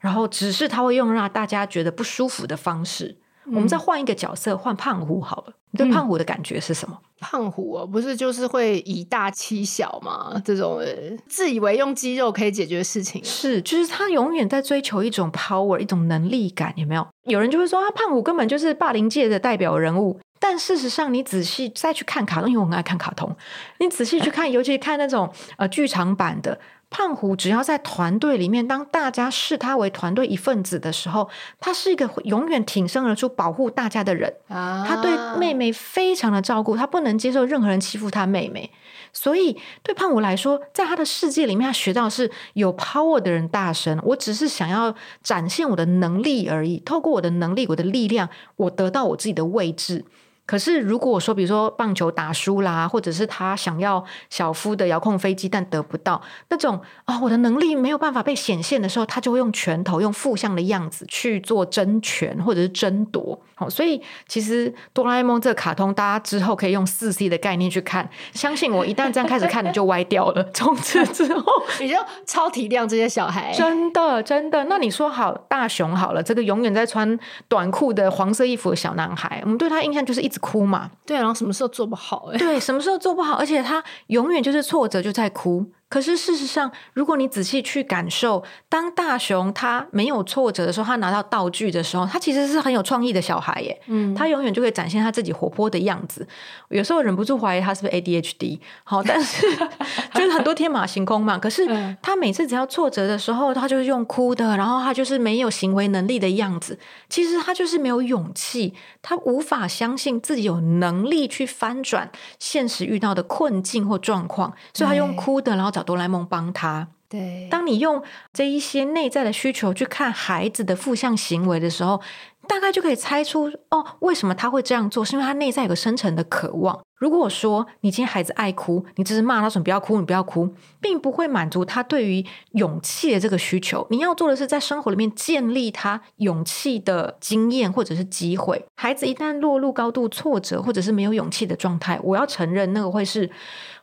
[0.00, 3.18] 然后只是他会用让大家觉得不舒服的方式。
[3.50, 5.52] 嗯、我们再换一个角色，换胖虎好了。
[5.72, 6.98] 你对胖虎的感觉是什么？
[7.20, 10.40] 胖虎哦，不是就是会以大欺小吗？
[10.44, 10.80] 这种
[11.28, 17.06] 自以为用肌肉可以解决事情，是就是他永远在追求一种 power，一种能力感，有没有？
[17.24, 20.18] 有人就会说啊，胖虎根本就是霸凌界的代表人物。
[20.40, 23.36] 但事实上，你仔细再去看卡通，因为我很爱看卡通，
[23.78, 26.58] 你仔细去看， 尤其看那种呃剧场版的。
[26.90, 31.30] 胖虎只要在团队里面，当大家视他为团队一份子的时候，
[31.60, 34.34] 他是一个永远挺身而出保护大家的人。
[34.48, 38.70] 啊，他对妹妹非常的照顾，他不能接受任何人欺负他妹妹。
[39.12, 43.98] 所以对胖虎来说，在他的世界里面，他学到的是有 power 的人大声。
[44.04, 50.04] 我只是想要展现我的能力而已，透过我的能力、我的力量，我得到我自己的位置。
[50.50, 63.40] 可是，如果说，比如说棒球打输啦，或者是他想要小夫的遥控飞机，但得不到那种啊、我的能力没有办法被显现的时候，他就会用拳头、用负向的样子去做争权或者是争夺。
[63.60, 68.08] 好，所以其实哆啦 A 梦这个卡通，大家之后可以用四 C 的概念去看。
[68.32, 70.42] 相信我，一旦这样开始看，你就歪掉了。
[70.54, 71.44] 从此之后，
[71.78, 71.94] 你就
[72.24, 73.52] 超体谅这些小孩。
[73.52, 74.64] 真的，真的。
[74.64, 82.30] 那你说好，大雄好了，这个永远在穿短裤的黄色衣服的小男孩，我们对他印象就是一直哭嘛，对，然后什么时候做不好？
[82.32, 83.34] 哎，对，什么时候做不好？
[83.34, 93.78] 而且他永远就是挫折就在哭，可是事实上，如果你仔细去感受，当大熊他没有挫折的时候，他拿到道具的时候，他其实是很有创意的小孩耶。
[93.88, 96.26] 嗯，他永远就会展现他自己活泼的样子。
[96.68, 98.60] 有时候忍不住怀疑他是不是 ADHD。
[98.84, 99.44] 好，但是
[100.14, 101.36] 就是很多天马行空嘛。
[101.36, 101.66] 可是
[102.00, 106.78] 他每次只要挫折的时候，他就是用哭的，然后他就是没有行为能力的样子。
[107.08, 108.72] 其实他就是没有勇气，
[109.02, 116.88] 他无法相信自己有能力去翻转现实遇到的困境或状况，所以他用哭的，然后找哆啦 A 梦帮他。
[117.08, 118.00] 对，当你用
[118.32, 122.00] 这一些内在的需求去看孩子的负向行为的时候，
[122.46, 125.04] 大概就可以猜出哦，为什么他会这样做？
[125.04, 126.80] 是因为他内在有个深层的渴望。
[126.94, 133.84] 如果说你今天孩子爱哭，你只是骂他说你不要哭，你不要哭，并不会满足他对于勇气的这个需求。
[133.90, 138.64] 你要做的是在生活里面建立他勇气的经验或者是机会。
[138.76, 143.28] 孩子一旦落入高度挫折或者是没有勇气的状态，我要承认那个会是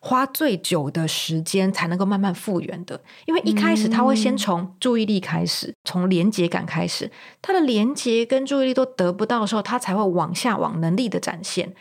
[0.02, 3.02] 花最久的时间才能够慢慢复原的。
[3.26, 7.10] 因为一开始他会先从注意力开始，从连接感开始，
[7.42, 11.74] 他的连接跟注意力都得不到的时候，他才会往下往能力的展现。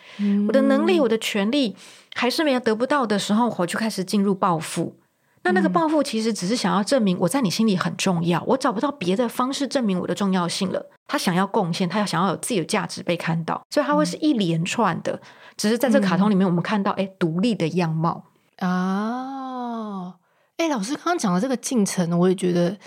[0.48, 1.16] 我的能力，我的。
[1.26, 1.74] 权利
[2.14, 4.94] 还是没有得不到的时候，我就开始进入报复。
[5.42, 10.86] 那那个报复其实只是想要证明我在你心里很重要，我找不到别的方式证明我的重要性了。
[11.08, 15.20] 他想要贡献，他要想要有自己的价值被看到，所以他会是一连串的。
[15.56, 18.24] 只是在这卡通里面，我们看到哎，独立的样貌
[18.58, 20.14] 啊。
[20.56, 22.78] 哎，老师刚刚讲的这个进程，我也觉得。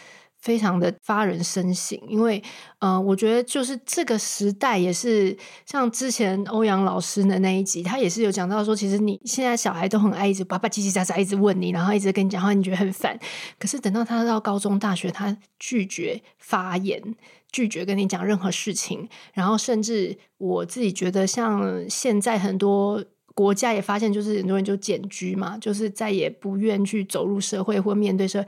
[0.41, 2.41] 非常的发人深省，因为，
[2.79, 13.19] 呃，我觉得就是这个时代也是像之前欧阳老师的那一集，他也是有讲到说，其实你现在小孩都很爱一直叭叭叽叽喳喳一直问你，然后一直跟你讲话，你觉得很烦。
[13.59, 17.03] 可是等到他到高中、大学，他拒绝发言，
[17.51, 23.03] 拒绝跟你讲任何事情，然后甚至我自己觉得，像现在很多。
[23.35, 28.47] 国家也发现，就是很多人就减居嘛，就是再也不愿去走入社会或面对社会。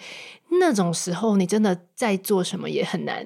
[0.59, 3.25] 那种时候，你真的在做什么也很难。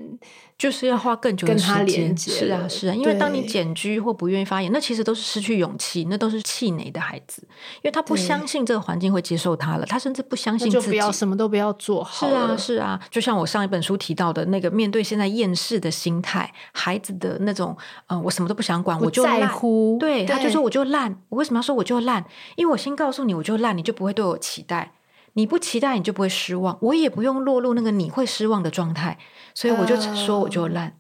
[0.57, 7.41] 就是要花更久的时间跟他连接，是啊，是啊，因为当你检居或不愿意发言，那其实都是失去勇气，那都是气馁的孩子，
[7.76, 12.30] 因为他不相信这个环境会接受他了，他甚至不相信自己，就不要什么都不要做好。
[12.30, 17.76] 是啊，是啊，就像我上一本书提到的那个，面对现在厌世的心态，孩子的那种，
[18.07, 22.23] 嗯、呃，我什么都不想管，我就在乎，对，他就说我就烂，我为什么要说我就烂？
[22.55, 24.93] 因为我先告诉你我就烂，你就不会对我期待。
[25.36, 26.77] 你不期待，你就不会失望。
[26.81, 29.17] 我也不用落入那个你会失望的状态，
[29.53, 30.89] 所以我就说我就烂。
[30.89, 30.93] Uh...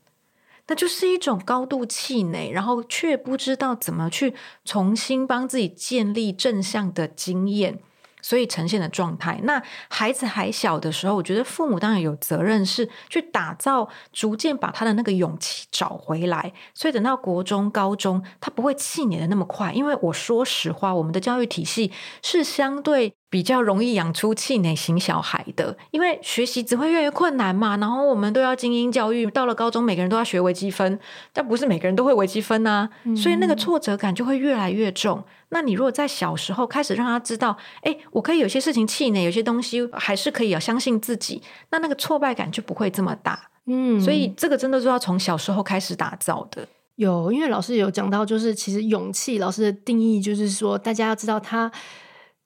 [0.67, 4.33] 那就是一种高度气馁，然后却不知道怎么去
[4.63, 7.79] 重新帮自己建立正向的经验。
[8.21, 16.51] 所以呈现的状态，那孩子还小的时候，我觉得父母当然有责任是去打造，逐渐把他的那个勇气找回来。
[16.73, 21.91] 所以等到国中、高中，他不会气馁的那么快，因为我说实话，我们的教育体系
[22.23, 27.75] 是相对比较容易养出气馁型小孩的，因为学习只会越来越困难嘛。
[27.77, 30.99] 然后我们都要精英教育，到了高中，每个人都要学微积分，
[31.33, 35.23] 但不是每个人都会微积分啊，所以那个挫折感就会越来越重。
[35.49, 43.49] 那你如果在小时候开始让他知道，哎，我可以有些事情气馁，有些东西还是可以要相信自己，那那个挫败感就不会这么大。
[43.67, 46.67] 嗯，所以这个真的是要从小时候开始打造的。
[46.95, 51.69] 有，因为老师有讲到，就是其实勇气，老师的定义就是说，大家要知道，他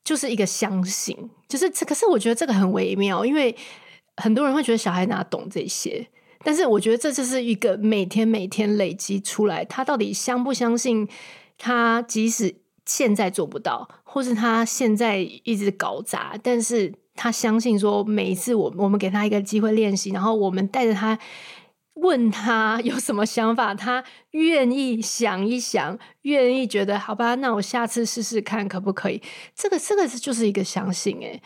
[0.10, 1.16] 就是一个相信，
[1.48, 1.86] 就是这。
[1.86, 3.56] 可是我觉得这个很微妙，因为
[4.18, 6.08] 很多人会觉得小孩哪懂这些，
[6.44, 11.08] 但是我觉得这就是一个每天每天累积出来，他到底相不相信，
[11.60, 12.56] 他即使。
[12.86, 21.16] 现在做不到，或是他现在一直搞砸，但是他相信说，每一次我我们给他一个机会练习，然后我们带着他
[21.96, 29.22] 问他有什么想法，他愿意想一想，愿意觉得好吧，那我下次试试看可不可以？
[29.54, 31.42] 这个这个就是一个相信诶、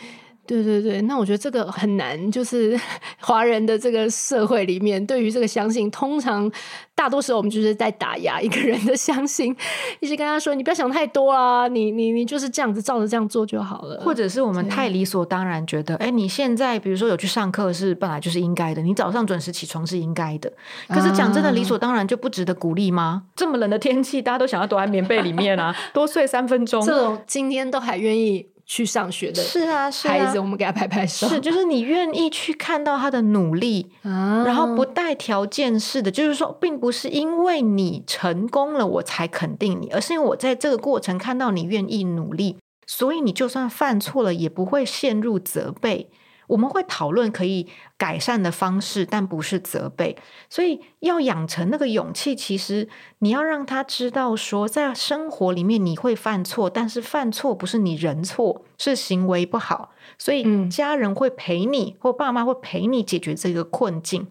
[0.46, 2.78] 对对对，那我觉得这个很难，就是
[3.22, 6.52] 华人的这个社会里面，对于这个相信，通常
[6.94, 9.56] 大多时候我们就是在打压一个人的相信，
[10.02, 20.52] 一直跟他说：“你不要想太多啊，你你你就是这样子照着这样做就好了。”或者是我们太理所当然觉得，哎，你现在比如说有去上课是本来就是应该的，你早上准时起床是应该的。
[20.90, 23.24] 可是讲真的，理所当然就不值得鼓励吗？
[23.36, 28.48] 这么冷的天气，大家都想要躲在棉被里面啊，多睡三分钟，这种今天都还愿意。
[28.74, 31.28] 去上学的是啊，是孩子，我们给他拍拍手。
[31.28, 42.58] 是，就是你愿意去看到他的努力，啊、然后不带条件式的，就是说，并不是因为你成功了我才肯定你，而是因为我在这个过程看到你愿意努力，
[42.88, 46.10] 所以你就算犯错了也不会陷入责备。
[46.48, 47.68] 我们会讨论可以
[47.98, 50.18] 改善的方式，但不是责备。
[50.50, 52.90] 所以要养成那个勇气，其实
[53.20, 59.92] 你要让他知道说，在生活里面你会犯错，但是犯错不是你人错，是行为不好。
[60.18, 64.28] 所以家人会陪你，或爸妈会陪你解决这个困境。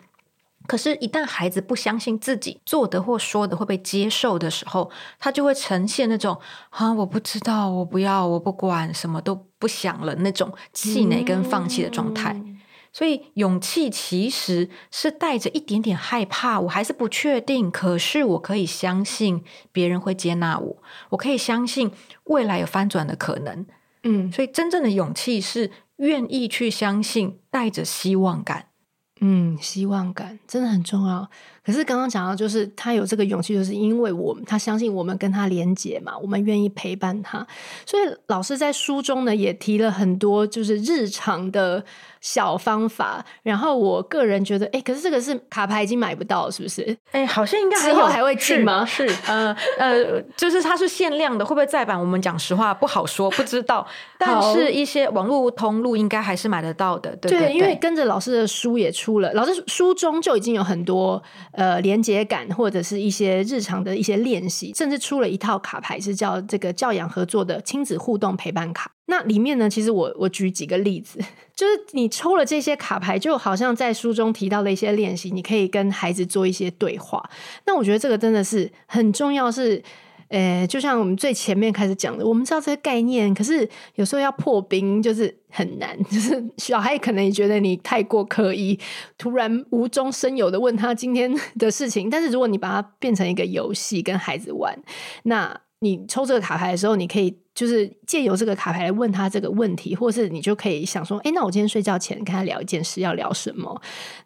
[0.67, 6.39] 可是，一旦孩子不相信自己做的或说的会被接受的时候，他就会呈现那种
[6.71, 12.33] 啊，我不知道，我不要，我不管，什么都不想了那种气馁跟放弃的状态。
[12.33, 12.59] 嗯、
[12.93, 17.71] 所以，勇气其实是带着一点点害怕，我还是不确定。
[17.71, 19.43] 可是，我可以相信
[19.73, 20.77] 别人会接纳我，
[21.11, 21.91] 我可以相信
[22.25, 23.67] 未来有翻转的可能。
[24.05, 28.67] 嗯，所以真正的勇气是愿意去相信，带着希望感。
[29.25, 31.31] 嗯，希望感真的很重要。
[31.65, 37.47] 可是刚刚讲到，就是他有这个勇气，就是因为我们他相信我们跟他连结嘛，我们愿意陪伴他。
[37.87, 41.85] 所以老师在书中呢也提了很多，就是日常的
[42.21, 43.25] 小方法。
[43.43, 46.97] 然后我个人觉得，哎，可是这个是卡牌已经买不到，是不是？
[47.13, 48.85] 哎，好像应该还有之后还会进吗？
[48.85, 51.99] 是，是呃呃，就是它是限量的，会不会再版？
[51.99, 53.87] 我们讲实话不好说，不知道。
[54.19, 57.55] 但是一些网络通路应该还是买得到的，对对，对，对。
[57.55, 61.23] 因为跟着老师的书也出了，老师书中就已经有很多。
[61.53, 68.91] 呃，连接感或者是一些日常的一些练习，甚至出了一套卡牌，是叫这个教养合作的亲子互动陪伴卡。
[69.07, 71.19] 那里面呢，其实我我举几个例子，
[71.55, 77.23] 就是你抽了这些卡牌，就好像在书中提到的一些练习，你可以跟孩子做一些对话。
[77.67, 79.83] 那我觉得这个真的是很重要，是。
[80.33, 88.79] 呃，就像我们最前面开始讲的，我们知道这个概念，可是有时候要破冰就是很难，就是小孩可能也觉得你太过刻意，
[89.19, 92.09] 突然无中生有的问他今天 的事情。
[92.09, 94.75] 但是如果你把它变成一个游戏跟孩子玩，
[95.25, 103.79] 那你抽这个卡牌的时候，你可以就是借由这个卡牌来问他这个问题，或是你就可以想说，哎，那我今天睡觉前跟他聊一件事，要聊什么？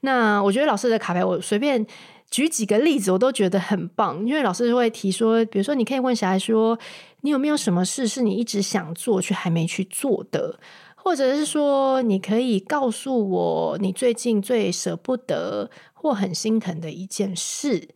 [0.02, 1.84] 那我觉得老师的卡牌我随便。
[2.30, 6.78] 举几个例子，我都觉得很棒，因为老师会提说，比如说，你可以问小孩说，
[7.20, 10.58] 你有没有什么事是你一直想做却还没去做的，
[10.96, 17.88] 或者是说，你可以告诉我你最近最舍不得或很心疼的一件事，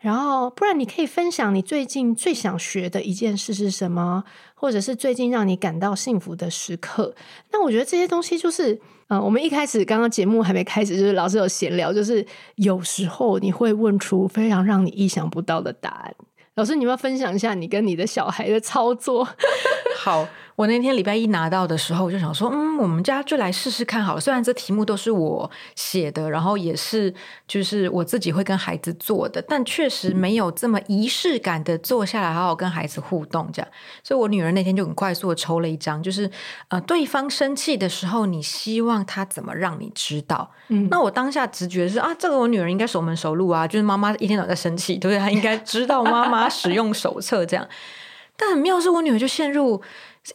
[0.00, 4.24] 然后不然你可以分享你最近最想学的一件事是什么，
[4.54, 7.14] 或者是最近让你感到幸福的时刻。
[7.52, 8.80] 那我觉得这些东西就是。
[9.08, 12.24] 嗯，我们一开始刚刚节目还没开始，就是老师有闲聊，就是
[12.56, 16.14] 有时候你会问出非常让你意想不到的答案。
[16.54, 19.28] 老师，你要分享一下你跟你的小孩的操作？
[19.98, 20.26] 好。
[20.56, 24.20] 我那天礼拜一拿到的时候，我就想说，嗯，我们家就来试试看好了。
[24.20, 27.12] 虽然这题目都是我写的，然后也是
[27.46, 33.68] 就是我自己会跟孩子做的，但确实没有这么仪式感的坐下来好好跟孩子互动这样。
[34.02, 36.30] 所以我女儿那天就很快速的抽了一张，就是
[36.68, 40.50] 呃，对方生气的时候，你希望他怎么让你知道？
[40.68, 45.18] 嗯，那我当下直觉是啊，这个我女儿应该熟门熟路啊，就是妈妈一天都在生气，对不对？
[45.18, 47.68] 她应该知道妈妈使用手册这样。
[48.38, 49.82] 但很妙是我女儿就陷入。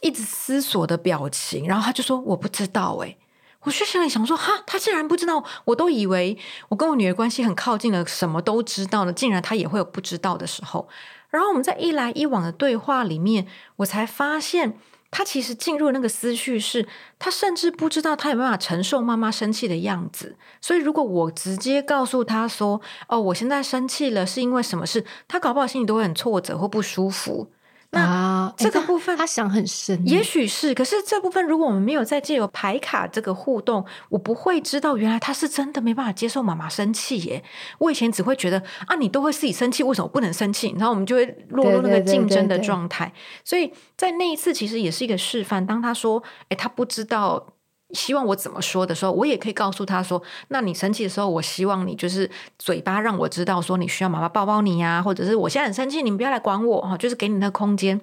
[0.00, 3.16] 一直思索的表情，然后他就说：“我不知道。”哎，
[3.62, 5.44] 我就心里想说：“哈，他竟然不知道！
[5.66, 6.38] 我都以为
[6.68, 10.88] 我跟我女儿关系很靠近了，什么都知道了，竟然他也会有不知道的时候。”
[11.30, 14.78] 然后我们在一来一往的对话里面，我才发现
[15.10, 16.86] 他其实进入那个思绪是，
[17.18, 20.36] 他甚至不知道他有没有办法承受妈妈生气的样子。
[20.60, 27.50] 所以如果我直接告诉他说：“哦，我现在生气了，是因为什么事？”他搞不好心里都会很挫折或不舒服。
[27.94, 30.74] 那这个部分他想很深，也许是。
[30.74, 37.44] 可是这部分如果我们没有再借由牌卡这个互动，我不会知道原来他是真的没办法接受妈妈生气耶。
[37.78, 40.74] 我以前只会觉得啊，你都会自己生气，为什么不能生气？
[40.78, 43.12] 然后我们就会落入那个竞争的状态。
[43.44, 45.66] 所以在那一次其实也是一个示范。
[45.66, 47.46] 当他说：“诶，他不知道。”
[47.92, 58.00] 希望我怎么说的时候，我也可以告诉他说：“那你生气的时候，我希望你就是嘴巴让我知道说你需要妈妈抱抱你呀，或者是我现在很生气，你们不要来管我哈，就是给你那空间。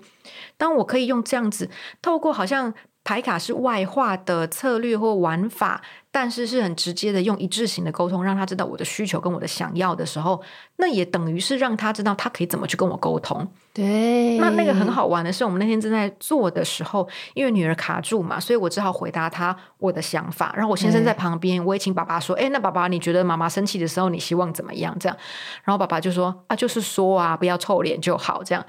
[0.58, 1.70] 当我可以用这样子，
[2.02, 2.74] 透过好像。”
[3.10, 5.82] 牌卡是外化的策略或玩法，
[6.12, 10.40] 但是是很直接的用一致性的沟通，让他知道我的需求跟我的想要的时候，
[10.76, 13.48] 那也等于是让他知道他可以怎么去跟我沟通。
[13.74, 20.54] 对，那那个很好玩的是，我们那天正在做的时候，因为女儿卡住嘛，所以我只好回答她我的想法。
[20.56, 25.18] 然后我先生在旁边，我也请爸爸说：“哎，那爸爸，你觉得妈妈生气的时候，你希望怎么样？”这样，
[25.64, 28.64] 然后爸爸就说：“啊，就是说啊，不要臭脸就好。”这样。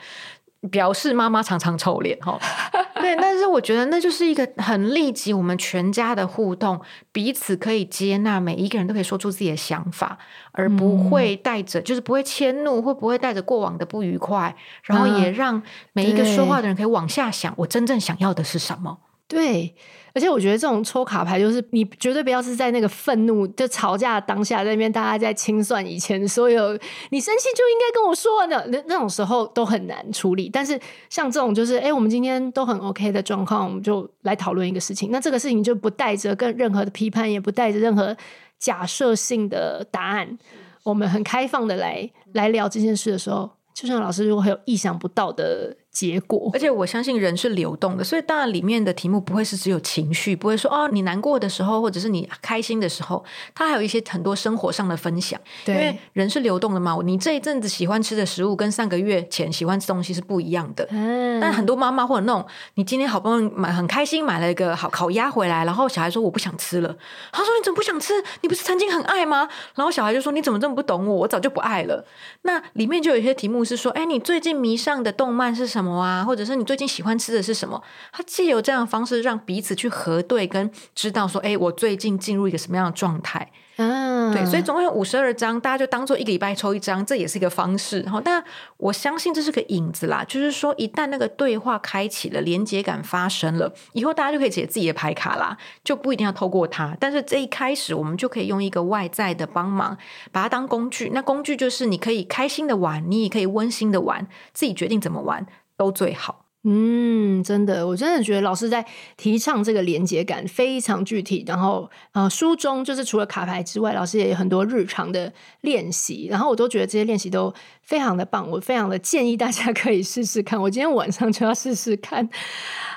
[0.71, 2.39] 表示妈妈常常臭脸哈，
[3.01, 6.79] 对，但是我觉得那就是一个很立即我们全家的互动，
[7.13, 10.19] 彼此可以接纳，每一个人都可以说出自己的想法，
[10.53, 15.63] 而不会带着、嗯、就是不会迁怒，会不会带着过往的不愉快，然后也让
[15.95, 18.99] 每一个说话的人可以往下想，我真正想要的是什么。
[19.27, 19.75] 对。
[20.15, 26.73] 而且我觉得这种抽卡牌，就是你绝对不要是在那个愤怒就吵架当下，在那边大家在清算以前所有，
[27.11, 30.49] 你生气就应该跟我说的，那那种时候都很难处理。
[30.53, 35.11] 但是像这种就是，哎，我们今天都很 OK 的状况，我们就来讨论一个事情。
[35.11, 38.17] 那这个事情就不带着跟任何的批判，也不带着任何
[38.59, 40.39] 假设性的答案，
[40.83, 45.77] 我们很开放的来来聊这件事的时候，就像老师如果还有意想不到的。
[45.93, 53.25] 结果，而且我相信人是流动的，所以当然里面的题目不会是只有情绪，不会说哦，你难过的时候，或者是你开心的时候，
[53.55, 55.39] 它还有一些很多生活上的分享。
[55.65, 60.87] 对，因为人是流动的嘛，你这一阵子喜欢吃的食物跟上个月前喜欢吃东西是不一样的。
[60.91, 66.97] 嗯，但很多妈妈或者那种，你今天好不容易买很开心买了一个好烤鸭回来，然后小孩说我不想吃了，
[67.33, 68.15] 他说你怎么不想吃？
[68.43, 69.49] 你不是曾经很爱吗？
[69.75, 71.15] 然后小孩就说你怎么这么不懂我？
[71.17, 72.07] 我早就不爱了。
[72.43, 76.25] 那里面就有一些题目是说，哎，你最近迷上的动漫是什么啊？
[76.25, 77.81] 或者是你最近喜欢吃的是什么？
[78.13, 83.51] 他借由这样的方式让彼此去核对，跟知道说，哎，我最近进入一个什么样的状态？
[83.77, 88.01] 嗯，对，所以总共有五十二张，大家就当做一个礼拜抽一张，这也是一个方式。
[88.01, 88.45] 然后，但
[88.77, 96.95] 我相信这是个引子啦，就是说一旦那个对话开启了，连接感发生了，以后大家就可以写自己的牌卡啦，就不一定要透过它。
[97.01, 99.97] 但是这一开始，我们就可以用一个外在的帮忙，
[100.31, 101.11] 把它当工具。
[101.15, 105.47] 那工具就是你可以开心的玩，你也可以温馨的玩，自己决定怎么玩。
[105.81, 108.85] 都最好，嗯，真的，我真的觉得老师在
[109.17, 111.43] 提倡这个连接感非常具体。
[111.47, 117.51] 然后，呃，书中就是除了卡牌之外，老师也有很多日常的练习，然后我都觉得这些练习都
[117.81, 120.61] 非常的棒，我非常的建议大家可以试试看。
[120.61, 122.29] 我今天晚上就要试试看。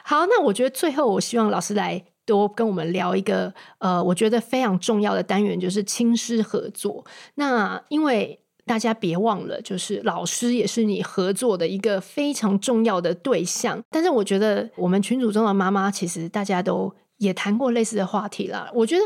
[0.04, 7.06] 好，那我觉得最后我希望老师来多跟我们聊一个，呃，我觉得非常重要的单元，就是亲师合作。
[7.36, 13.82] 那因为大家别忘了，就是老师也是你合作的一个非常重要的对象。
[13.90, 18.70] 但是我觉得，我们群组中的妈妈，其实大家都也谈过类似的话题啦。
[18.74, 19.04] 我觉得，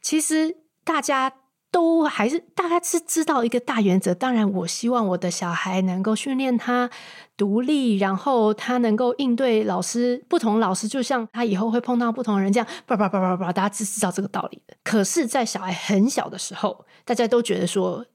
[0.00, 1.30] 其实大家
[1.70, 4.14] 都还是大家是知道一个大原则。
[4.14, 6.88] 当然，我希望我的小孩能够训练他
[7.36, 14.74] 独立，然后他能够应对老师，不同老师，就像他以后会碰到不同人这样，叭叭叭叭叭，大家是知道这个道理的。
[14.82, 18.06] 可是，在小孩很小的时候，大家都觉得说。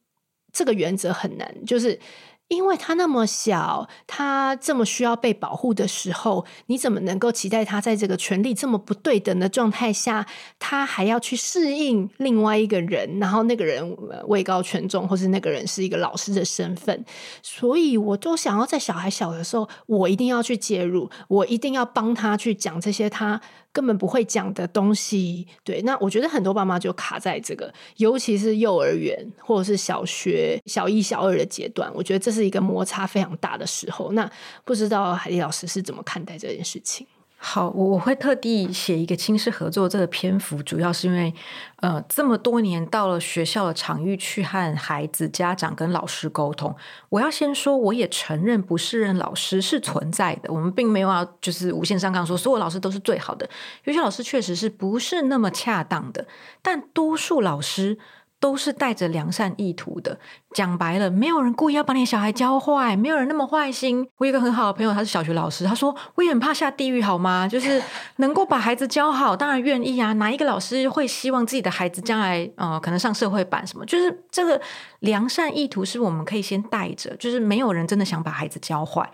[0.52, 2.00] 这个原则很难，就是
[2.48, 10.26] 因为他那么小，他这么需要被保护的时候，你怎么能够期待他在这个权力这么不对等的状态下，
[10.58, 13.96] 他还要去适应另外一个人，然后那个人
[14.28, 17.06] 位高权重，或是那个人是一个老师的身份？
[17.44, 23.40] 所以，我都想要在小孩小的时候，我一定要去介入，我一定要帮他去讲这些他。
[23.72, 34.12] 根本不会讲的东西，对，那我觉得很多爸妈就卡在这个，尤其是幼儿园或者是小学小一、小二的阶段，我觉得这是一个摩擦非常大的时候。
[34.14, 34.30] 那
[34.66, 37.06] 不知道海丽老师是怎么看待这件事情？
[37.42, 41.34] 好，我我会特地写一个亲师合作这个篇幅，主要是因为，
[41.78, 46.76] 呃，这么多年到了学校的场域去和孩子、家长跟老师沟通。
[47.08, 53.50] 我要先说，我也承认不适任老师是存在的，我们并没有要就是无限上纲说所有老师都是最好的，
[53.86, 56.28] 有些老师确实是不是那么恰当的，
[56.62, 57.98] 但多数老师。
[58.40, 60.18] 都是带着良善意图的。
[60.56, 64.08] 讲白了，没有人故意要把你小孩教坏，没有人那么坏心。
[64.18, 67.48] 我有一个很好的朋友，他是小学老师，他说我也很怕下地狱，好吗？
[67.48, 67.82] 就是
[68.18, 70.14] 能够把孩子教好，当然愿意啊。
[70.14, 73.86] 哪一个老师会希望自己的孩子将来呃可能上社会版什么？
[73.86, 74.60] 就是这个
[75.02, 79.10] 良善意图是我们可以先带着，就是没有人真的想把孩子教坏。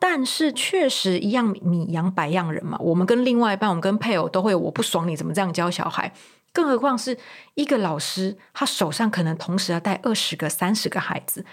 [0.00, 6.12] 但是确实一样米养百样人嘛，我们跟另外一半，我们跟配偶都会有我不爽你怎么这样教小孩。
[6.58, 7.16] 更何况是
[7.54, 11.44] 一个老师，他手上可能同时要带二十个、三十个孩子，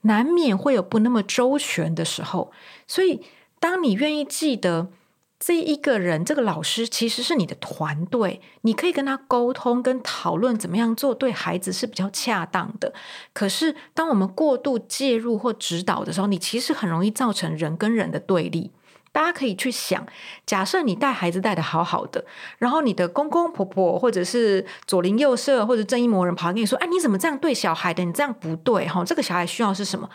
[0.00, 2.50] 难免会有不那么周全的时候。
[2.84, 3.22] 所以，
[3.60, 4.88] 当你愿意记得
[5.38, 12.92] 这一个人，这个老师其实是你的团队，你可以跟他沟通、跟讨论怎么样做对孩子是比较恰当的。
[13.32, 18.72] 可是，当我们过度介入或指导的时候，你其实很容易造成人跟人的对立。
[19.18, 20.06] 大家可以去想，
[20.46, 22.24] 假设你带孩子带得好好的，
[22.58, 28.04] 然后你的公公婆婆或者是左邻右舍或者正义魔人跑来跟你说：“哎，你怎么这样对小孩的？
[28.04, 29.04] 你这样不对哈！
[29.04, 30.08] 这个小孩需要是什么？”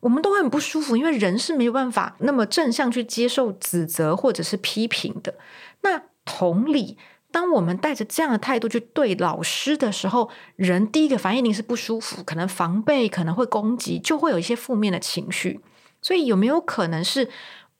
[0.00, 5.34] 我们都会很不舒服，因为人是没有办法那么正向去接受指责或者是批评的。
[5.80, 6.98] 那同理，
[7.32, 15.60] 当我们带着这样的态度去对老师的时候，人第一个反应一定是不舒服，可能防备，可能会攻击，就会有一些负面的情绪。
[16.02, 17.30] 所以有没有可能是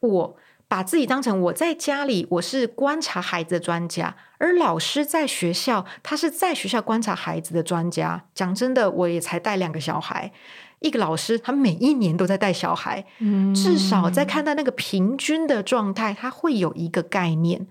[0.01, 0.37] 我？
[0.71, 8.23] 把自己当成我在家里，我是观察孩子的专家，而老师在学校，他是在学校观察孩子的专家。
[8.33, 10.31] 讲真的，我也才带两个小孩，
[10.79, 13.05] 一个老师他每一年都在带小孩，
[13.53, 17.67] 至少在看到那个平均的状态，他会有一个概念。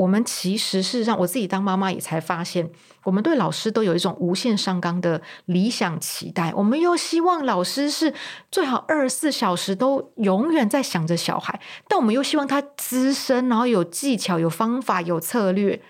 [0.00, 2.70] 我们其实事实上，我自己当妈妈也才发现，
[3.04, 6.54] 我们对老师都有一种无限上纲的理想期待。
[6.54, 8.14] 我们又希望老师是
[8.50, 15.82] 最好二十四小时都永远在想着小孩，但我们又希望他资深，然后有技巧、有方法、有策略。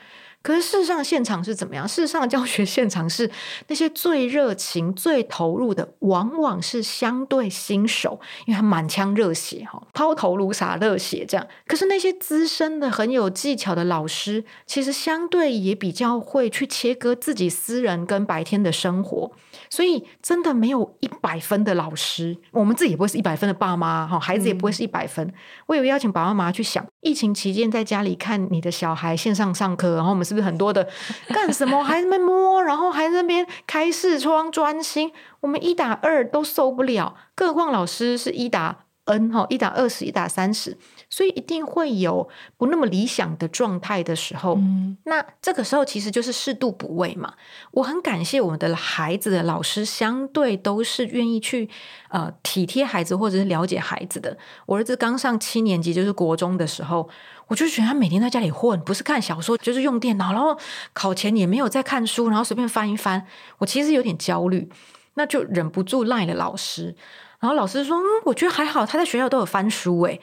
[0.43, 1.87] 可是事实上，现场是怎么样？
[1.87, 3.31] 事实上，教学现场是
[3.69, 11.47] 那些最热情、最投入的，往往是相对新手，因为他满腔热血，哈，抛头颅洒热血这样。
[11.67, 19.33] 可是那些资深的、很有技巧的老师，其实相对也比较会去切割自己私人跟白天的生活。
[19.71, 25.25] 所以，真的没有一百分的老师，我们自己也不会是一百分的爸妈，哈，孩子也不会是一百分。
[25.25, 25.35] 嗯、
[25.67, 30.87] 我有邀请爸爸妈妈去想，疫情期间在家里看你的小孩线上上课，然后我们是不是很多的
[31.29, 31.85] 干什么？
[31.85, 40.77] 还在那边摸，然后还在那边开视窗专心，我们一打二都受不了，更何况老师是一打 N 哈，一打二十，一打三十。
[41.11, 47.35] 所以一定会有不那么理想的状态的时候，嗯，那这个时候其实就是适度补位嘛。
[47.73, 51.69] 我很感谢我们的孩子的老师，相对都是愿意去
[52.11, 54.39] 呃体贴孩子或者是了解孩子的。
[54.67, 57.09] 我儿子刚上七年级，就是国中的时候，
[57.49, 60.57] 我就觉得他每天在家里混，不是看小说就是用电脑，然后
[60.93, 63.27] 考前也没有在看书，然后随便翻一翻，
[63.59, 64.69] 我其实有点焦虑，
[65.15, 66.95] 那就忍不住赖了老师。
[67.41, 70.21] 然后老师说：“嗯，我觉得还好，他在学校都有翻书诶。”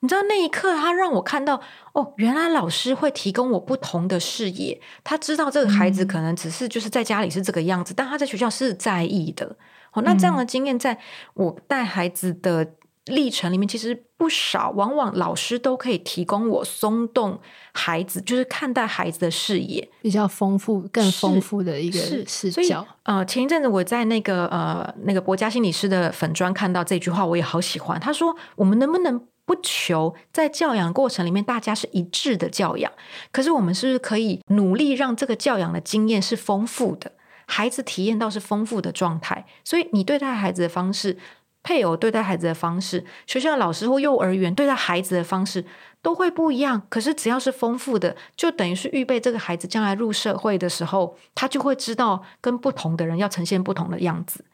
[0.00, 1.60] 你知道那一刻，他让我看到
[1.92, 4.80] 哦，原来老师会提供我不同的视野。
[5.04, 9.56] 他知道这个孩子可能只是就是在家里是这个样子，嗯、但他在学校是在意的。
[9.92, 10.98] 哦，那这样的经验，在
[11.34, 12.66] 我带孩子的
[13.06, 14.70] 历程里面，其实不少。
[14.70, 17.38] 往往老师都可以提供我松动
[17.72, 22.86] 孩子，就是看待孩子的视野比较丰富、更丰富的一个视角。
[23.02, 28.00] 呃，前一阵子我在那个呃那个博家心理师的粉砖看到这句话，我也好喜欢。
[28.00, 29.20] 他说：“我们能不能？”
[29.50, 32.92] 不求在教养过程里面大家是一致的教养，
[33.32, 37.10] 可是我们是不是可以努力让这个教养的经验是丰富的，
[37.46, 39.44] 孩子体验到是丰富的状态？
[39.64, 41.18] 所以你对待孩子的方式，
[41.64, 45.64] 配偶对待孩子的方式，学校老师或幼儿园对待孩子的方式
[46.00, 46.80] 都会不一样。
[46.88, 54.44] 可是只要是丰富的，就等于是预备这个孩子将来入社会的时候，他就会知道跟不同的人要呈现不同的样子。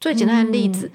[0.00, 0.90] 最简单的例子。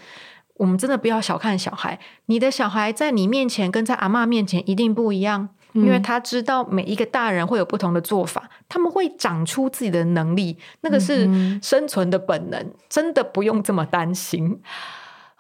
[0.57, 11.29] 我们真的不要小看小孩，你的小孩在你面前跟在阿妈面前一定不一样，因为他知道每一个大人会有不同的做法，他们会长出自己的能力，那个是
[11.61, 14.61] 生存的本能，真的不用这么担心。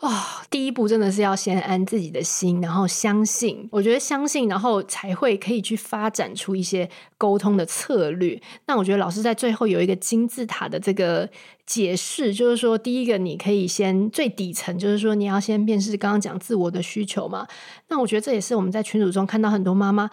[0.01, 0.11] 哦，
[0.49, 3.67] 第一步真的是要先安自己的心，然后相信。
[3.71, 6.87] 我觉得相信，然后才会可以去发展出一些
[7.17, 8.39] 沟通的策略。
[8.67, 11.27] 那我觉得老师在最后有一个金字塔的这个
[11.65, 17.47] 解释，就是说，第一个你可以先最底层，就是说你要先辨识刚刚讲自我的需求嘛。
[17.87, 20.09] 那我觉得这也是我们在群组中看到很多妈妈，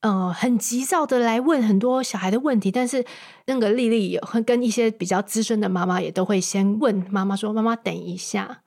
[0.00, 3.04] 呃，很急躁的来问很多小孩的问题，但是
[3.44, 8.62] 那个丽丽也会跟一些比较资深的妈妈也都会先问妈妈说：“妈妈，等一下。”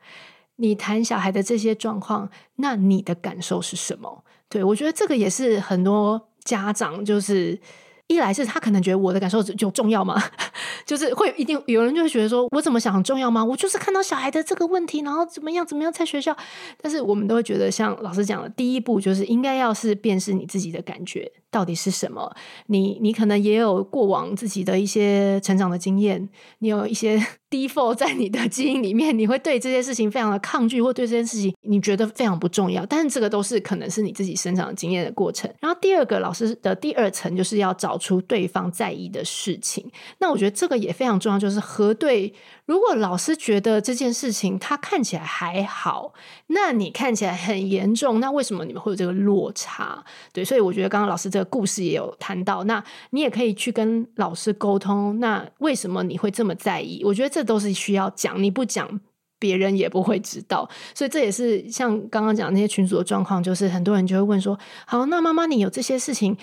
[0.63, 4.23] 你谈小孩的这些状况，那你的感受是什么？
[4.47, 7.59] 对，我觉得这个也是很多家长就是。
[8.07, 10.21] 一来是他可能觉得我的感受就重要吗？
[10.85, 13.43] 就是会一定有人就会觉得说，我怎么想重要吗？
[13.43, 16.35] 我就是看到小孩的这个问题，然后怎么样怎么样在学校。
[16.81, 22.29] 但是我们都会觉得，像老师讲的，第一步就是应该要是辨识你自己的感觉到底是什么。
[22.67, 26.27] 你你可能也有过往自己的一些成长的经验，
[26.59, 32.85] 你有一些 default 在你的基因里面，你会对这些事情非常的抗拒，或对这件事情你觉得非常不重要。
[32.87, 35.53] 但是这个都是可能是你自己生长经验的过程。
[35.59, 37.71] 然后第二个，老师的第二层就是要。
[37.83, 39.85] 找出对方在意的事情，
[40.19, 42.33] 那我觉得这个也非常重要，就是核对。
[42.65, 46.13] 如果老师觉得这件事情他看起来还好，
[46.47, 50.03] 那你看起来很严重，那为什么你们会有这个落差？
[50.31, 55.19] 对，所以我觉得刚刚老师这个故事也有谈到，那你也可以去跟老师沟通。
[55.19, 57.03] 那为什么你会这么在意？
[57.03, 58.99] 我觉得这都是需要讲，你不讲，
[59.37, 60.69] 别人也不会知道。
[60.95, 64.57] 所以这也是像刚刚讲那些群组的状况，就是很多人就会问说
[64.87, 66.37] ：“好，那妈妈，你有这些事情？”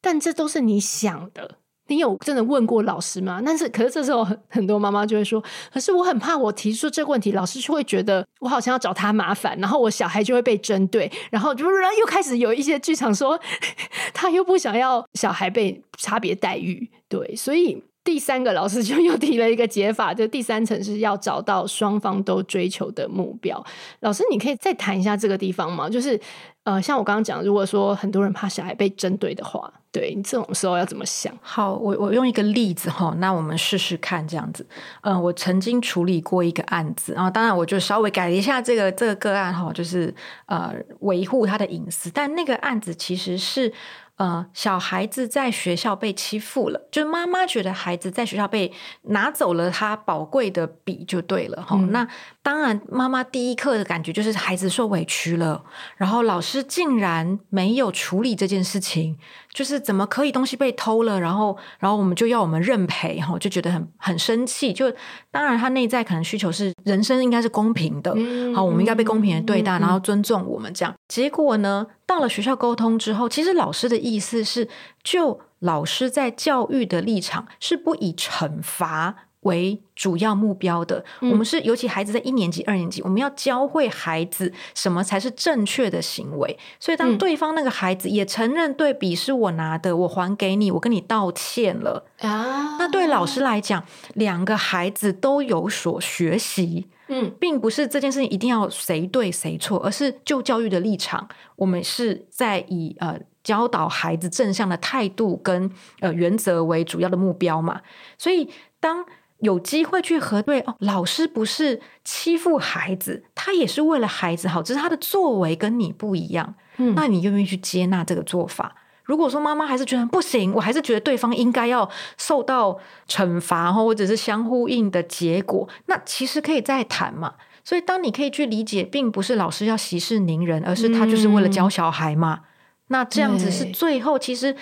[0.00, 1.56] 但这都是你想的，
[1.88, 3.40] 你有真的问过老师吗？
[3.44, 13.38] 但是，可是这时候很很多妈妈就会说：“可是我很怕，我提出这个问题，老师就会觉得我好像要找他麻烦，然后我小孩就会被针对，然后就又开始有一些剧场说
[14.12, 23.62] 他又不想要小孩被差别待遇。”对，所以第三个老师就又提了一个解法，就第三层是要找到双方都追求的目标。
[24.00, 25.90] 老师，你可以再谈一下这个地方吗？
[25.90, 26.18] 就是。
[26.66, 31.32] 呃，像我刚刚讲，如果说很多人怕小孩被针对的话，对你这种时候要怎么想？
[31.40, 34.66] 好，我我用一个例子哈，那我们试试看这样子。
[35.02, 40.12] 嗯、我曾经处理过一个案子，然后当然我就稍微改了一下这个这个个案哈，就是
[40.46, 43.72] 呃维护他的隐私，但那个案子其实是
[44.16, 51.92] 呃，小孩子在学校被欺负了，就是妈妈觉得孩子在学校被拿走了他宝贵的笔就对了哈、嗯。
[51.92, 52.08] 那
[52.42, 55.62] 当然，妈妈第一刻的感觉就是孩子受委屈了，
[55.96, 59.18] 然后老师竟然没有处理这件事情，
[59.56, 64.70] 就是怎么可以东西被偷了，然后然后我们就要我们认赔哈，就觉得很很生气。
[64.70, 64.92] 就
[65.30, 70.94] 当然他内在可能需求是人生应该是公平的，嗯、好，我们应该被公平的对待、嗯，然后尊重我们这样。
[71.08, 74.68] 结果呢，到了学校沟通之后，其实老师的意思是，
[75.02, 81.02] 就老师在教育的立场是不以惩罚为主要目标的。
[81.20, 86.58] 嗯、我们是尤其孩子在一年级、二年级，我们要教会孩子什么才是正确的行为。
[86.78, 92.76] 所以，当对方那个孩子也承认对比是我拿的，我还给你，我跟你道歉了啊。
[92.78, 93.82] 那对老师来讲，
[94.14, 96.88] 两个孩子都有所学习。
[97.08, 105.70] 嗯，并不是这件事情一定要谁对谁错，而是就教育的立场，我们是在以呃教导孩子正向的态度跟
[106.00, 107.80] 呃原则为主要的目标嘛。
[108.18, 109.06] 所以当
[109.40, 116.54] 有机会去核对哦，老师不是欺负孩子，他也是为了孩子好，只是他的作为跟你不一样。
[116.78, 118.74] 嗯，那你愿不愿意去接纳这个做法？
[119.04, 122.78] 如果说妈妈还是觉得不行，我还是觉得对方应该要受到
[123.08, 127.34] 惩罚，或者是相呼应的结果，那其实可以再谈嘛。
[127.62, 132.40] 所以，当你可以去理解，并不是老师要息事宁人，而是他就是为了教小孩嘛。
[132.40, 132.44] 嗯、
[132.88, 134.54] 那这样子是最后，其实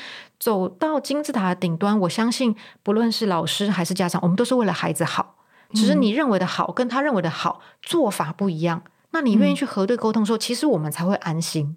[0.45, 5.37] 走到金字塔的顶端，我相信不论是老师还是家长，我们都是为了孩子好。
[5.73, 8.83] 只是你认为的好，跟他认为的好做法不一样。
[9.13, 11.75] 那你愿意去核对沟通的时候，其实我们才会安心。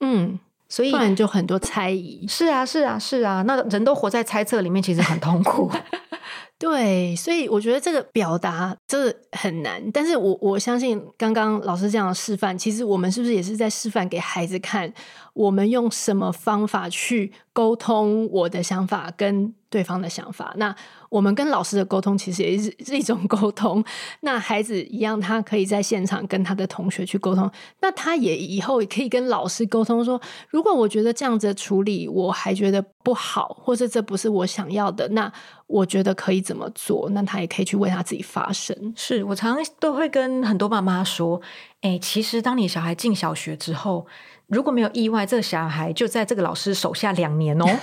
[0.00, 0.38] 嗯。
[0.68, 5.70] 所以不然就很多猜疑，是啊，是啊，是啊，那人都活在猜测里面，其实很痛苦。
[6.64, 9.82] 对，所以我觉得这个表达真的很难。
[9.92, 14.90] 但是我我相信，刚刚老师这样示范，其实我们是不是也是在示范给孩子看，
[15.34, 20.54] 我们用什么方法去沟通我的想法跟对方的想法？
[20.56, 20.72] 那
[21.08, 23.84] 我们跟老师的沟通其实也是是一种沟通。
[24.20, 27.50] 那孩子一样，他可以在现场跟他的同学去沟通。
[27.80, 35.32] 那他也以后也可以跟老师沟通说，如果我觉得这样子处理我还觉得不好，或者这不是我想要的，那
[35.66, 37.10] 我觉得可以怎么做？
[37.10, 38.94] 那他也可以去为他自己发声。
[38.94, 41.42] 是我常常都会跟很多爸妈说，
[41.80, 44.06] 哎，其实当你小孩进小学之后。
[44.48, 47.64] 如果没有意外，这个小孩就在这个老师手下两年哦。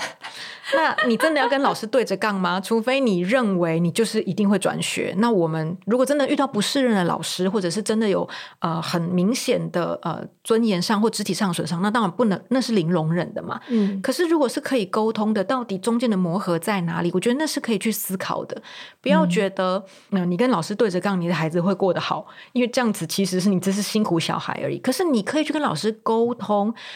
[0.73, 2.57] 那你真的要跟老师对着干吗？
[2.61, 5.13] 除非你认为你就是一定会转学。
[5.17, 8.25] 那我们如果真的遇到不适任的老师，或者是真的有
[8.59, 13.59] 呃很明显的呃尊严上或肢体上损伤，那当然不能，那是零容忍的嘛。
[13.67, 14.01] 嗯。
[14.01, 17.11] 可是如果是可以沟通的，到底中间的磨合在哪里？
[17.13, 18.61] 我觉得那是可以去思考的。
[19.01, 24.77] 不要觉得嗯、呃，你跟老师对着干，你的孩子会过得好，因为这样子其实是你只是辛苦小孩而已。
[24.77, 26.50] 可是你可以去跟老师沟通。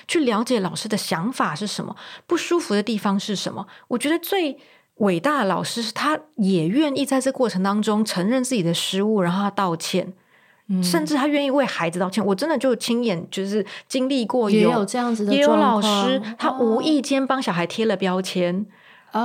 [0.07, 1.95] 去了解老师的想法是什么，
[2.27, 3.65] 不舒服的地方是什么？
[3.87, 4.57] 我觉得最
[4.95, 10.13] 伟大的老师是他也愿意在这过程当中承认自己的失误，然后他道歉，
[10.67, 12.25] 嗯、甚至他愿意为孩子道歉。
[12.25, 18.65] 我真的就亲眼就是经历过有，也有这样子的，也有老师他无意间帮小孩贴了标签。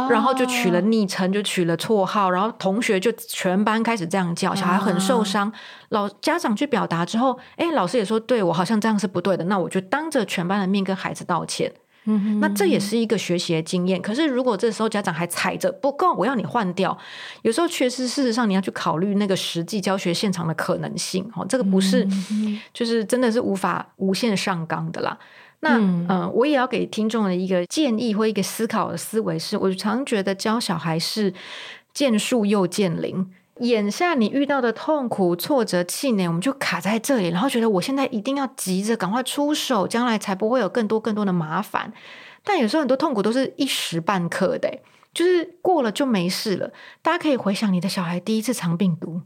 [0.08, 5.52] 然后就取了昵称，就取了绰号，然后同学就全班开始这样叫，小孩很受伤。
[5.88, 11.72] 老家长去表达之后，哎，老师也说，对，我好像这样是不对的，那我就当着全班的面跟孩子道歉。
[12.04, 14.00] 嗯，那这也是一个学习的经验。
[14.00, 16.96] 可是如果这时候家长还踩着不够，我要你换掉，
[17.42, 21.30] 有时候确实事实上你要去考虑那个实际教学现场的可能性。
[21.36, 22.08] 哦，这个不是，
[22.72, 25.18] 就是真的是无法无限上纲的啦。
[25.60, 31.32] 那嗯、呃，我也要给听众的一个建议或一个思考的思维是，我常觉得教小孩是
[31.92, 33.30] 见树又见林。
[33.60, 41.92] 眼下你遇到的痛苦、挫折、气馁，我们就卡在这里，然后觉得我现在一定要急着赶快出手，将来才不会有更多更多的麻烦。
[42.42, 44.78] 但有时候很多痛苦都是一时半刻的，
[45.12, 46.72] 就是过了就没事了。
[47.02, 49.20] 大家可以回想你的小孩第一次肠病毒。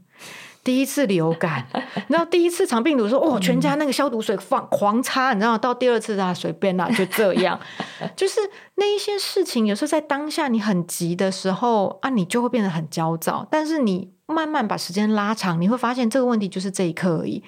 [0.65, 1.65] 第一次流感，
[2.09, 7.57] 然后第一次肠病毒说哦，全家那个消毒水放狂擦，你知道，到第二次啊随便啦，就这样，
[8.17, 8.39] 就是
[8.75, 13.47] 那一些事情，有时候在当下你很急的时候啊，你就会变得很焦躁。
[13.51, 17.43] 但是你慢慢把时间拉长，你会发现这个问题就是这一刻而已。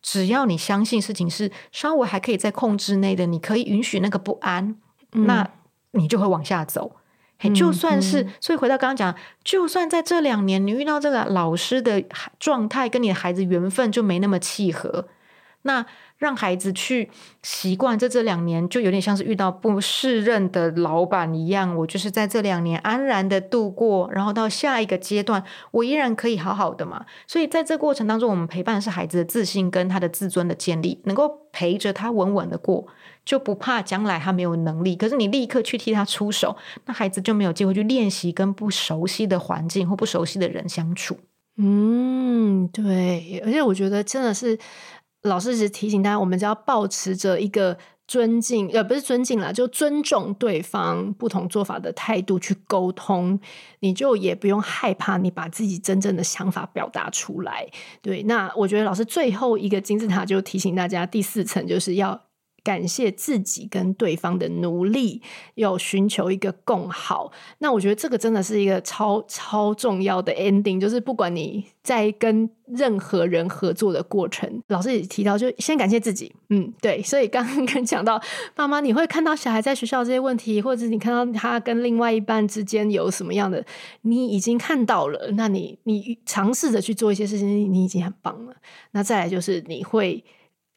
[0.00, 4.76] 只要你相信事情是稍微还可以在控制内的，你可以允许那个不安，
[5.10, 5.48] 那
[5.92, 6.96] 你就会往下走。
[7.50, 12.04] 就算是，所以回到刚刚讲，就算在这两年你遇到这个老师的
[12.38, 15.08] 状态跟你的孩子缘分就没那么契合，
[15.62, 15.84] 那
[16.18, 17.10] 让孩子去
[17.42, 27.04] 习惯，在这两年就有点像是遇到不适任的老板一样，我就是在这两年安然的度过，然后到下一个阶段，我依然可以好好的嘛。
[27.26, 32.86] 所以在这过程当中，我们陪伴的是孩子的自信跟他的自尊的建立，能够陪着他稳稳的过，
[33.24, 34.96] 就不怕将来他没有能力。
[34.96, 36.56] 可是你立刻去替他出手，
[36.86, 41.16] 那孩子就没有机会去练习跟不熟悉的环境或不熟悉的人相处。
[41.56, 44.58] 嗯，对，而且我觉得真的是
[45.22, 47.76] 老师一直提醒大家，我们只要保持着一个
[48.08, 53.38] 尊敬，呃，不是尊敬啦，就尊重对方不同做法的态度去沟通，
[53.80, 57.68] 你就也不用害怕你把自己真正的想法表达出来。
[58.00, 62.18] 对，那我觉得老师最后一个金字塔就提醒大家，第四层就是要。
[62.64, 65.20] 感谢自己跟对方的努力，
[65.54, 67.32] 要寻求一个共好。
[67.58, 76.32] 那我觉得这个真的是一个超超重要的 ending，就是不管你在跟任何人合作的过程，老师也提到，就先感谢自己。
[76.50, 77.02] 嗯，对。
[77.02, 78.20] 所以刚刚 讲到
[78.54, 83.64] 妈妈，你会看到小孩在学校这些问题，或者是你看到他跟另外一半之间有什么样的，
[84.02, 85.32] 你已经看到了。
[85.32, 88.54] 那你你尝试着去做一些事情，你已经很棒了。
[88.92, 90.24] 那再来就是你会。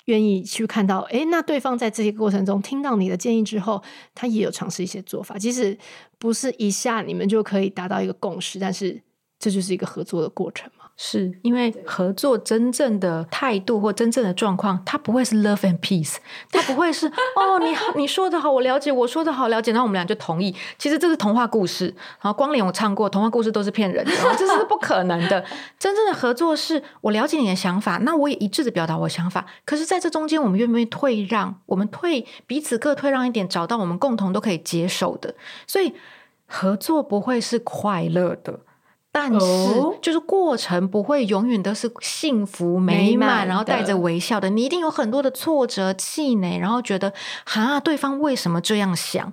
[0.06, 3.82] 愿意去看到，诶，那对方在这些过程中听到你的建议之后，
[4.14, 5.38] 他也有尝试一些做法。
[5.38, 5.78] 即使
[6.18, 9.02] 不是一下你们就可以达到一个共识，但是
[9.40, 10.70] 这就是一个合作的过程。
[10.98, 16.16] 是因为合作真正的态度或真正的状况，它不会是 love and peace，
[16.52, 20.56] 它不会是 哦，你好，你说的好，我了解，我说的好，了解，然后我们俩就同意。
[20.78, 21.88] 其实这是童话故事，
[22.22, 25.44] 然后光脸我唱过童话故事都是骗人的，这是不可能的。
[25.78, 29.46] 真正的合作是我了解你的想法，那我也一致的表达我想法。
[29.66, 31.60] 可是在这中间，我们愿不愿意退让？
[31.66, 35.36] 我们退彼此各退让一点，找到我们共同都可以接受的。
[35.68, 35.94] 所以
[36.48, 38.62] 合作不会是快乐的。
[39.18, 39.40] 但是，
[40.02, 44.50] 就是过程不会永远都是幸福美满，然后带着微笑的。
[44.50, 47.14] 你一定有很多的挫折、气馁，然后觉得
[47.46, 49.32] 啊，对方为什么这样想？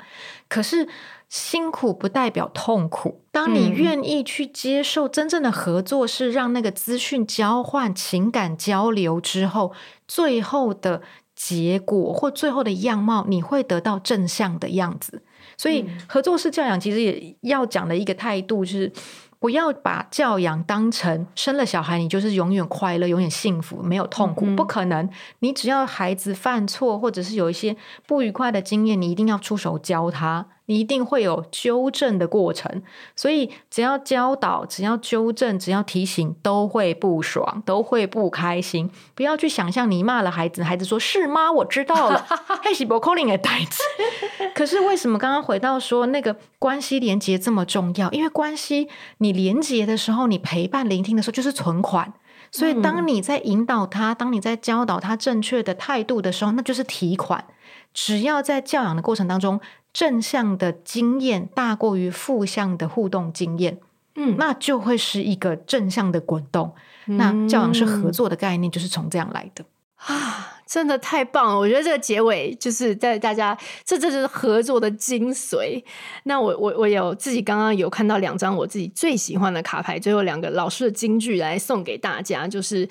[0.48, 0.86] 可是
[1.28, 3.22] 辛苦不代表痛苦。
[3.32, 9.72] 当你愿意去接受真正的合作，是让那个资讯交换、情感交流之后，
[10.06, 11.02] 最后的
[11.34, 15.22] 结果或最后的样貌，你会得到正向的样子。
[15.56, 18.92] 所以，合作式教养其实也要讲的一个态度就是。
[19.42, 25.10] 不要把教养当成生了小孩，你就是永远快乐、永远幸福、没有痛苦，不可能。
[25.40, 27.76] 你只要孩子犯错，或者是有一些
[28.06, 30.46] 不愉快的经验，你一定要出手教他。
[30.72, 32.82] 你一定会有纠正的过程，
[33.14, 38.90] 所以只要教导，只要纠正，只要提醒，都会不爽，都会不开心。
[39.14, 41.52] 不要去想象你骂了孩子，孩子说是吗？
[41.52, 42.26] 我知道了。
[44.56, 48.10] 可是为什么刚刚回到说那个关系连接这么重要？
[48.10, 52.14] 因为关系你连接的时候，你陪伴聆听的时候，就是存款。
[52.50, 57.44] 所以当你在引导他，当你在教导他正确的态度的时候，那就是提款。
[57.94, 59.60] 只要在教养的过程当中，
[59.92, 63.78] 正向的经验大过于负向的互动经验，
[64.14, 66.74] 嗯，那就会是一个正向的滚动。
[67.06, 69.64] 嗯、那教养是合作的概念，就是从这样来的
[69.96, 70.48] 啊！
[70.66, 71.58] 真的太棒了！
[71.58, 75.82] 我觉得这个结尾就是在大家，这这就是合作的精髓。
[76.22, 82.88] 那我我我有自己刚刚有看到两张我自己最喜欢的卡牌，最后两个老师的金句来送给大家，就是。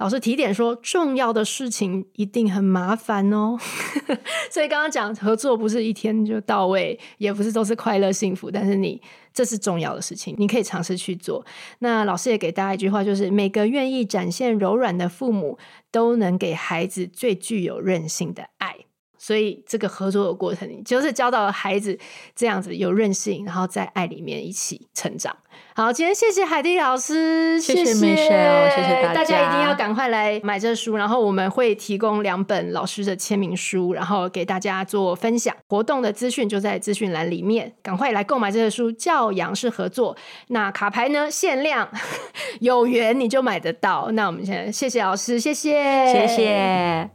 [0.00, 3.58] 老师提点说，重要的事情一定很麻烦哦。
[4.50, 9.00] 所以刚刚讲合作不是一天就到位，也不是都是快乐幸福，但是你
[9.34, 11.44] 这是重要的事情，你可以尝试去做。
[11.80, 15.58] 那老师也给大家一句话，就是每个愿意展现柔软的父母，
[15.90, 18.74] 都能给孩子最具有韧性的爱。
[19.22, 21.98] 所以这个合作的过程，你就是教导孩子
[22.34, 25.36] 这样子有韧性，然后在爱里面一起成长。
[25.74, 29.14] 好，今天谢谢海蒂老师，谢谢 Michelle，谢谢大家。
[29.14, 35.54] 大家一定要赶快来买这书，然后我们会提供两本老师的签名书，然后给大家做分享。
[35.68, 38.90] 活动的资讯就在资讯栏里面，赶快来购买这个书。
[38.90, 40.16] 教养是合作，
[40.48, 41.30] 那卡牌呢？
[41.30, 41.90] 限量，
[42.60, 44.10] 有缘你就买得到。
[44.12, 47.10] 那我们先谢谢老师，谢谢，谢谢。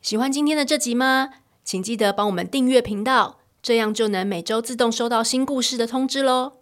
[0.00, 1.30] 喜欢今天的这集吗？
[1.64, 6.52] 请记得帮我们订阅频道，这样就能每周自动收到新故事的通知喽。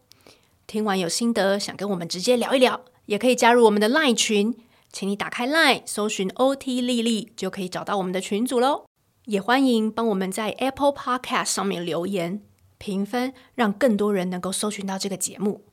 [0.67, 4.55] 听完有心得，想跟我们直接聊一聊，也可以加入我们的 LINE 群，
[4.93, 8.85] 请你打开 LINE 搜寻 OT 丽丽，就可以找到我们的群组喽。
[9.25, 12.43] 也欢迎帮我们在 Apple Podcast 上面留言
[12.79, 15.65] 评分，让更多人能够搜寻到这个节目。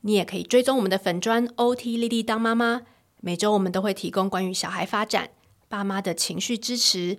[0.00, 2.82] 你也可以追踪我们的粉砖 OT 丽丽当妈妈，
[3.20, 5.30] 每周我们都会提供关于小孩发展、
[5.68, 7.18] 爸妈的情绪支持。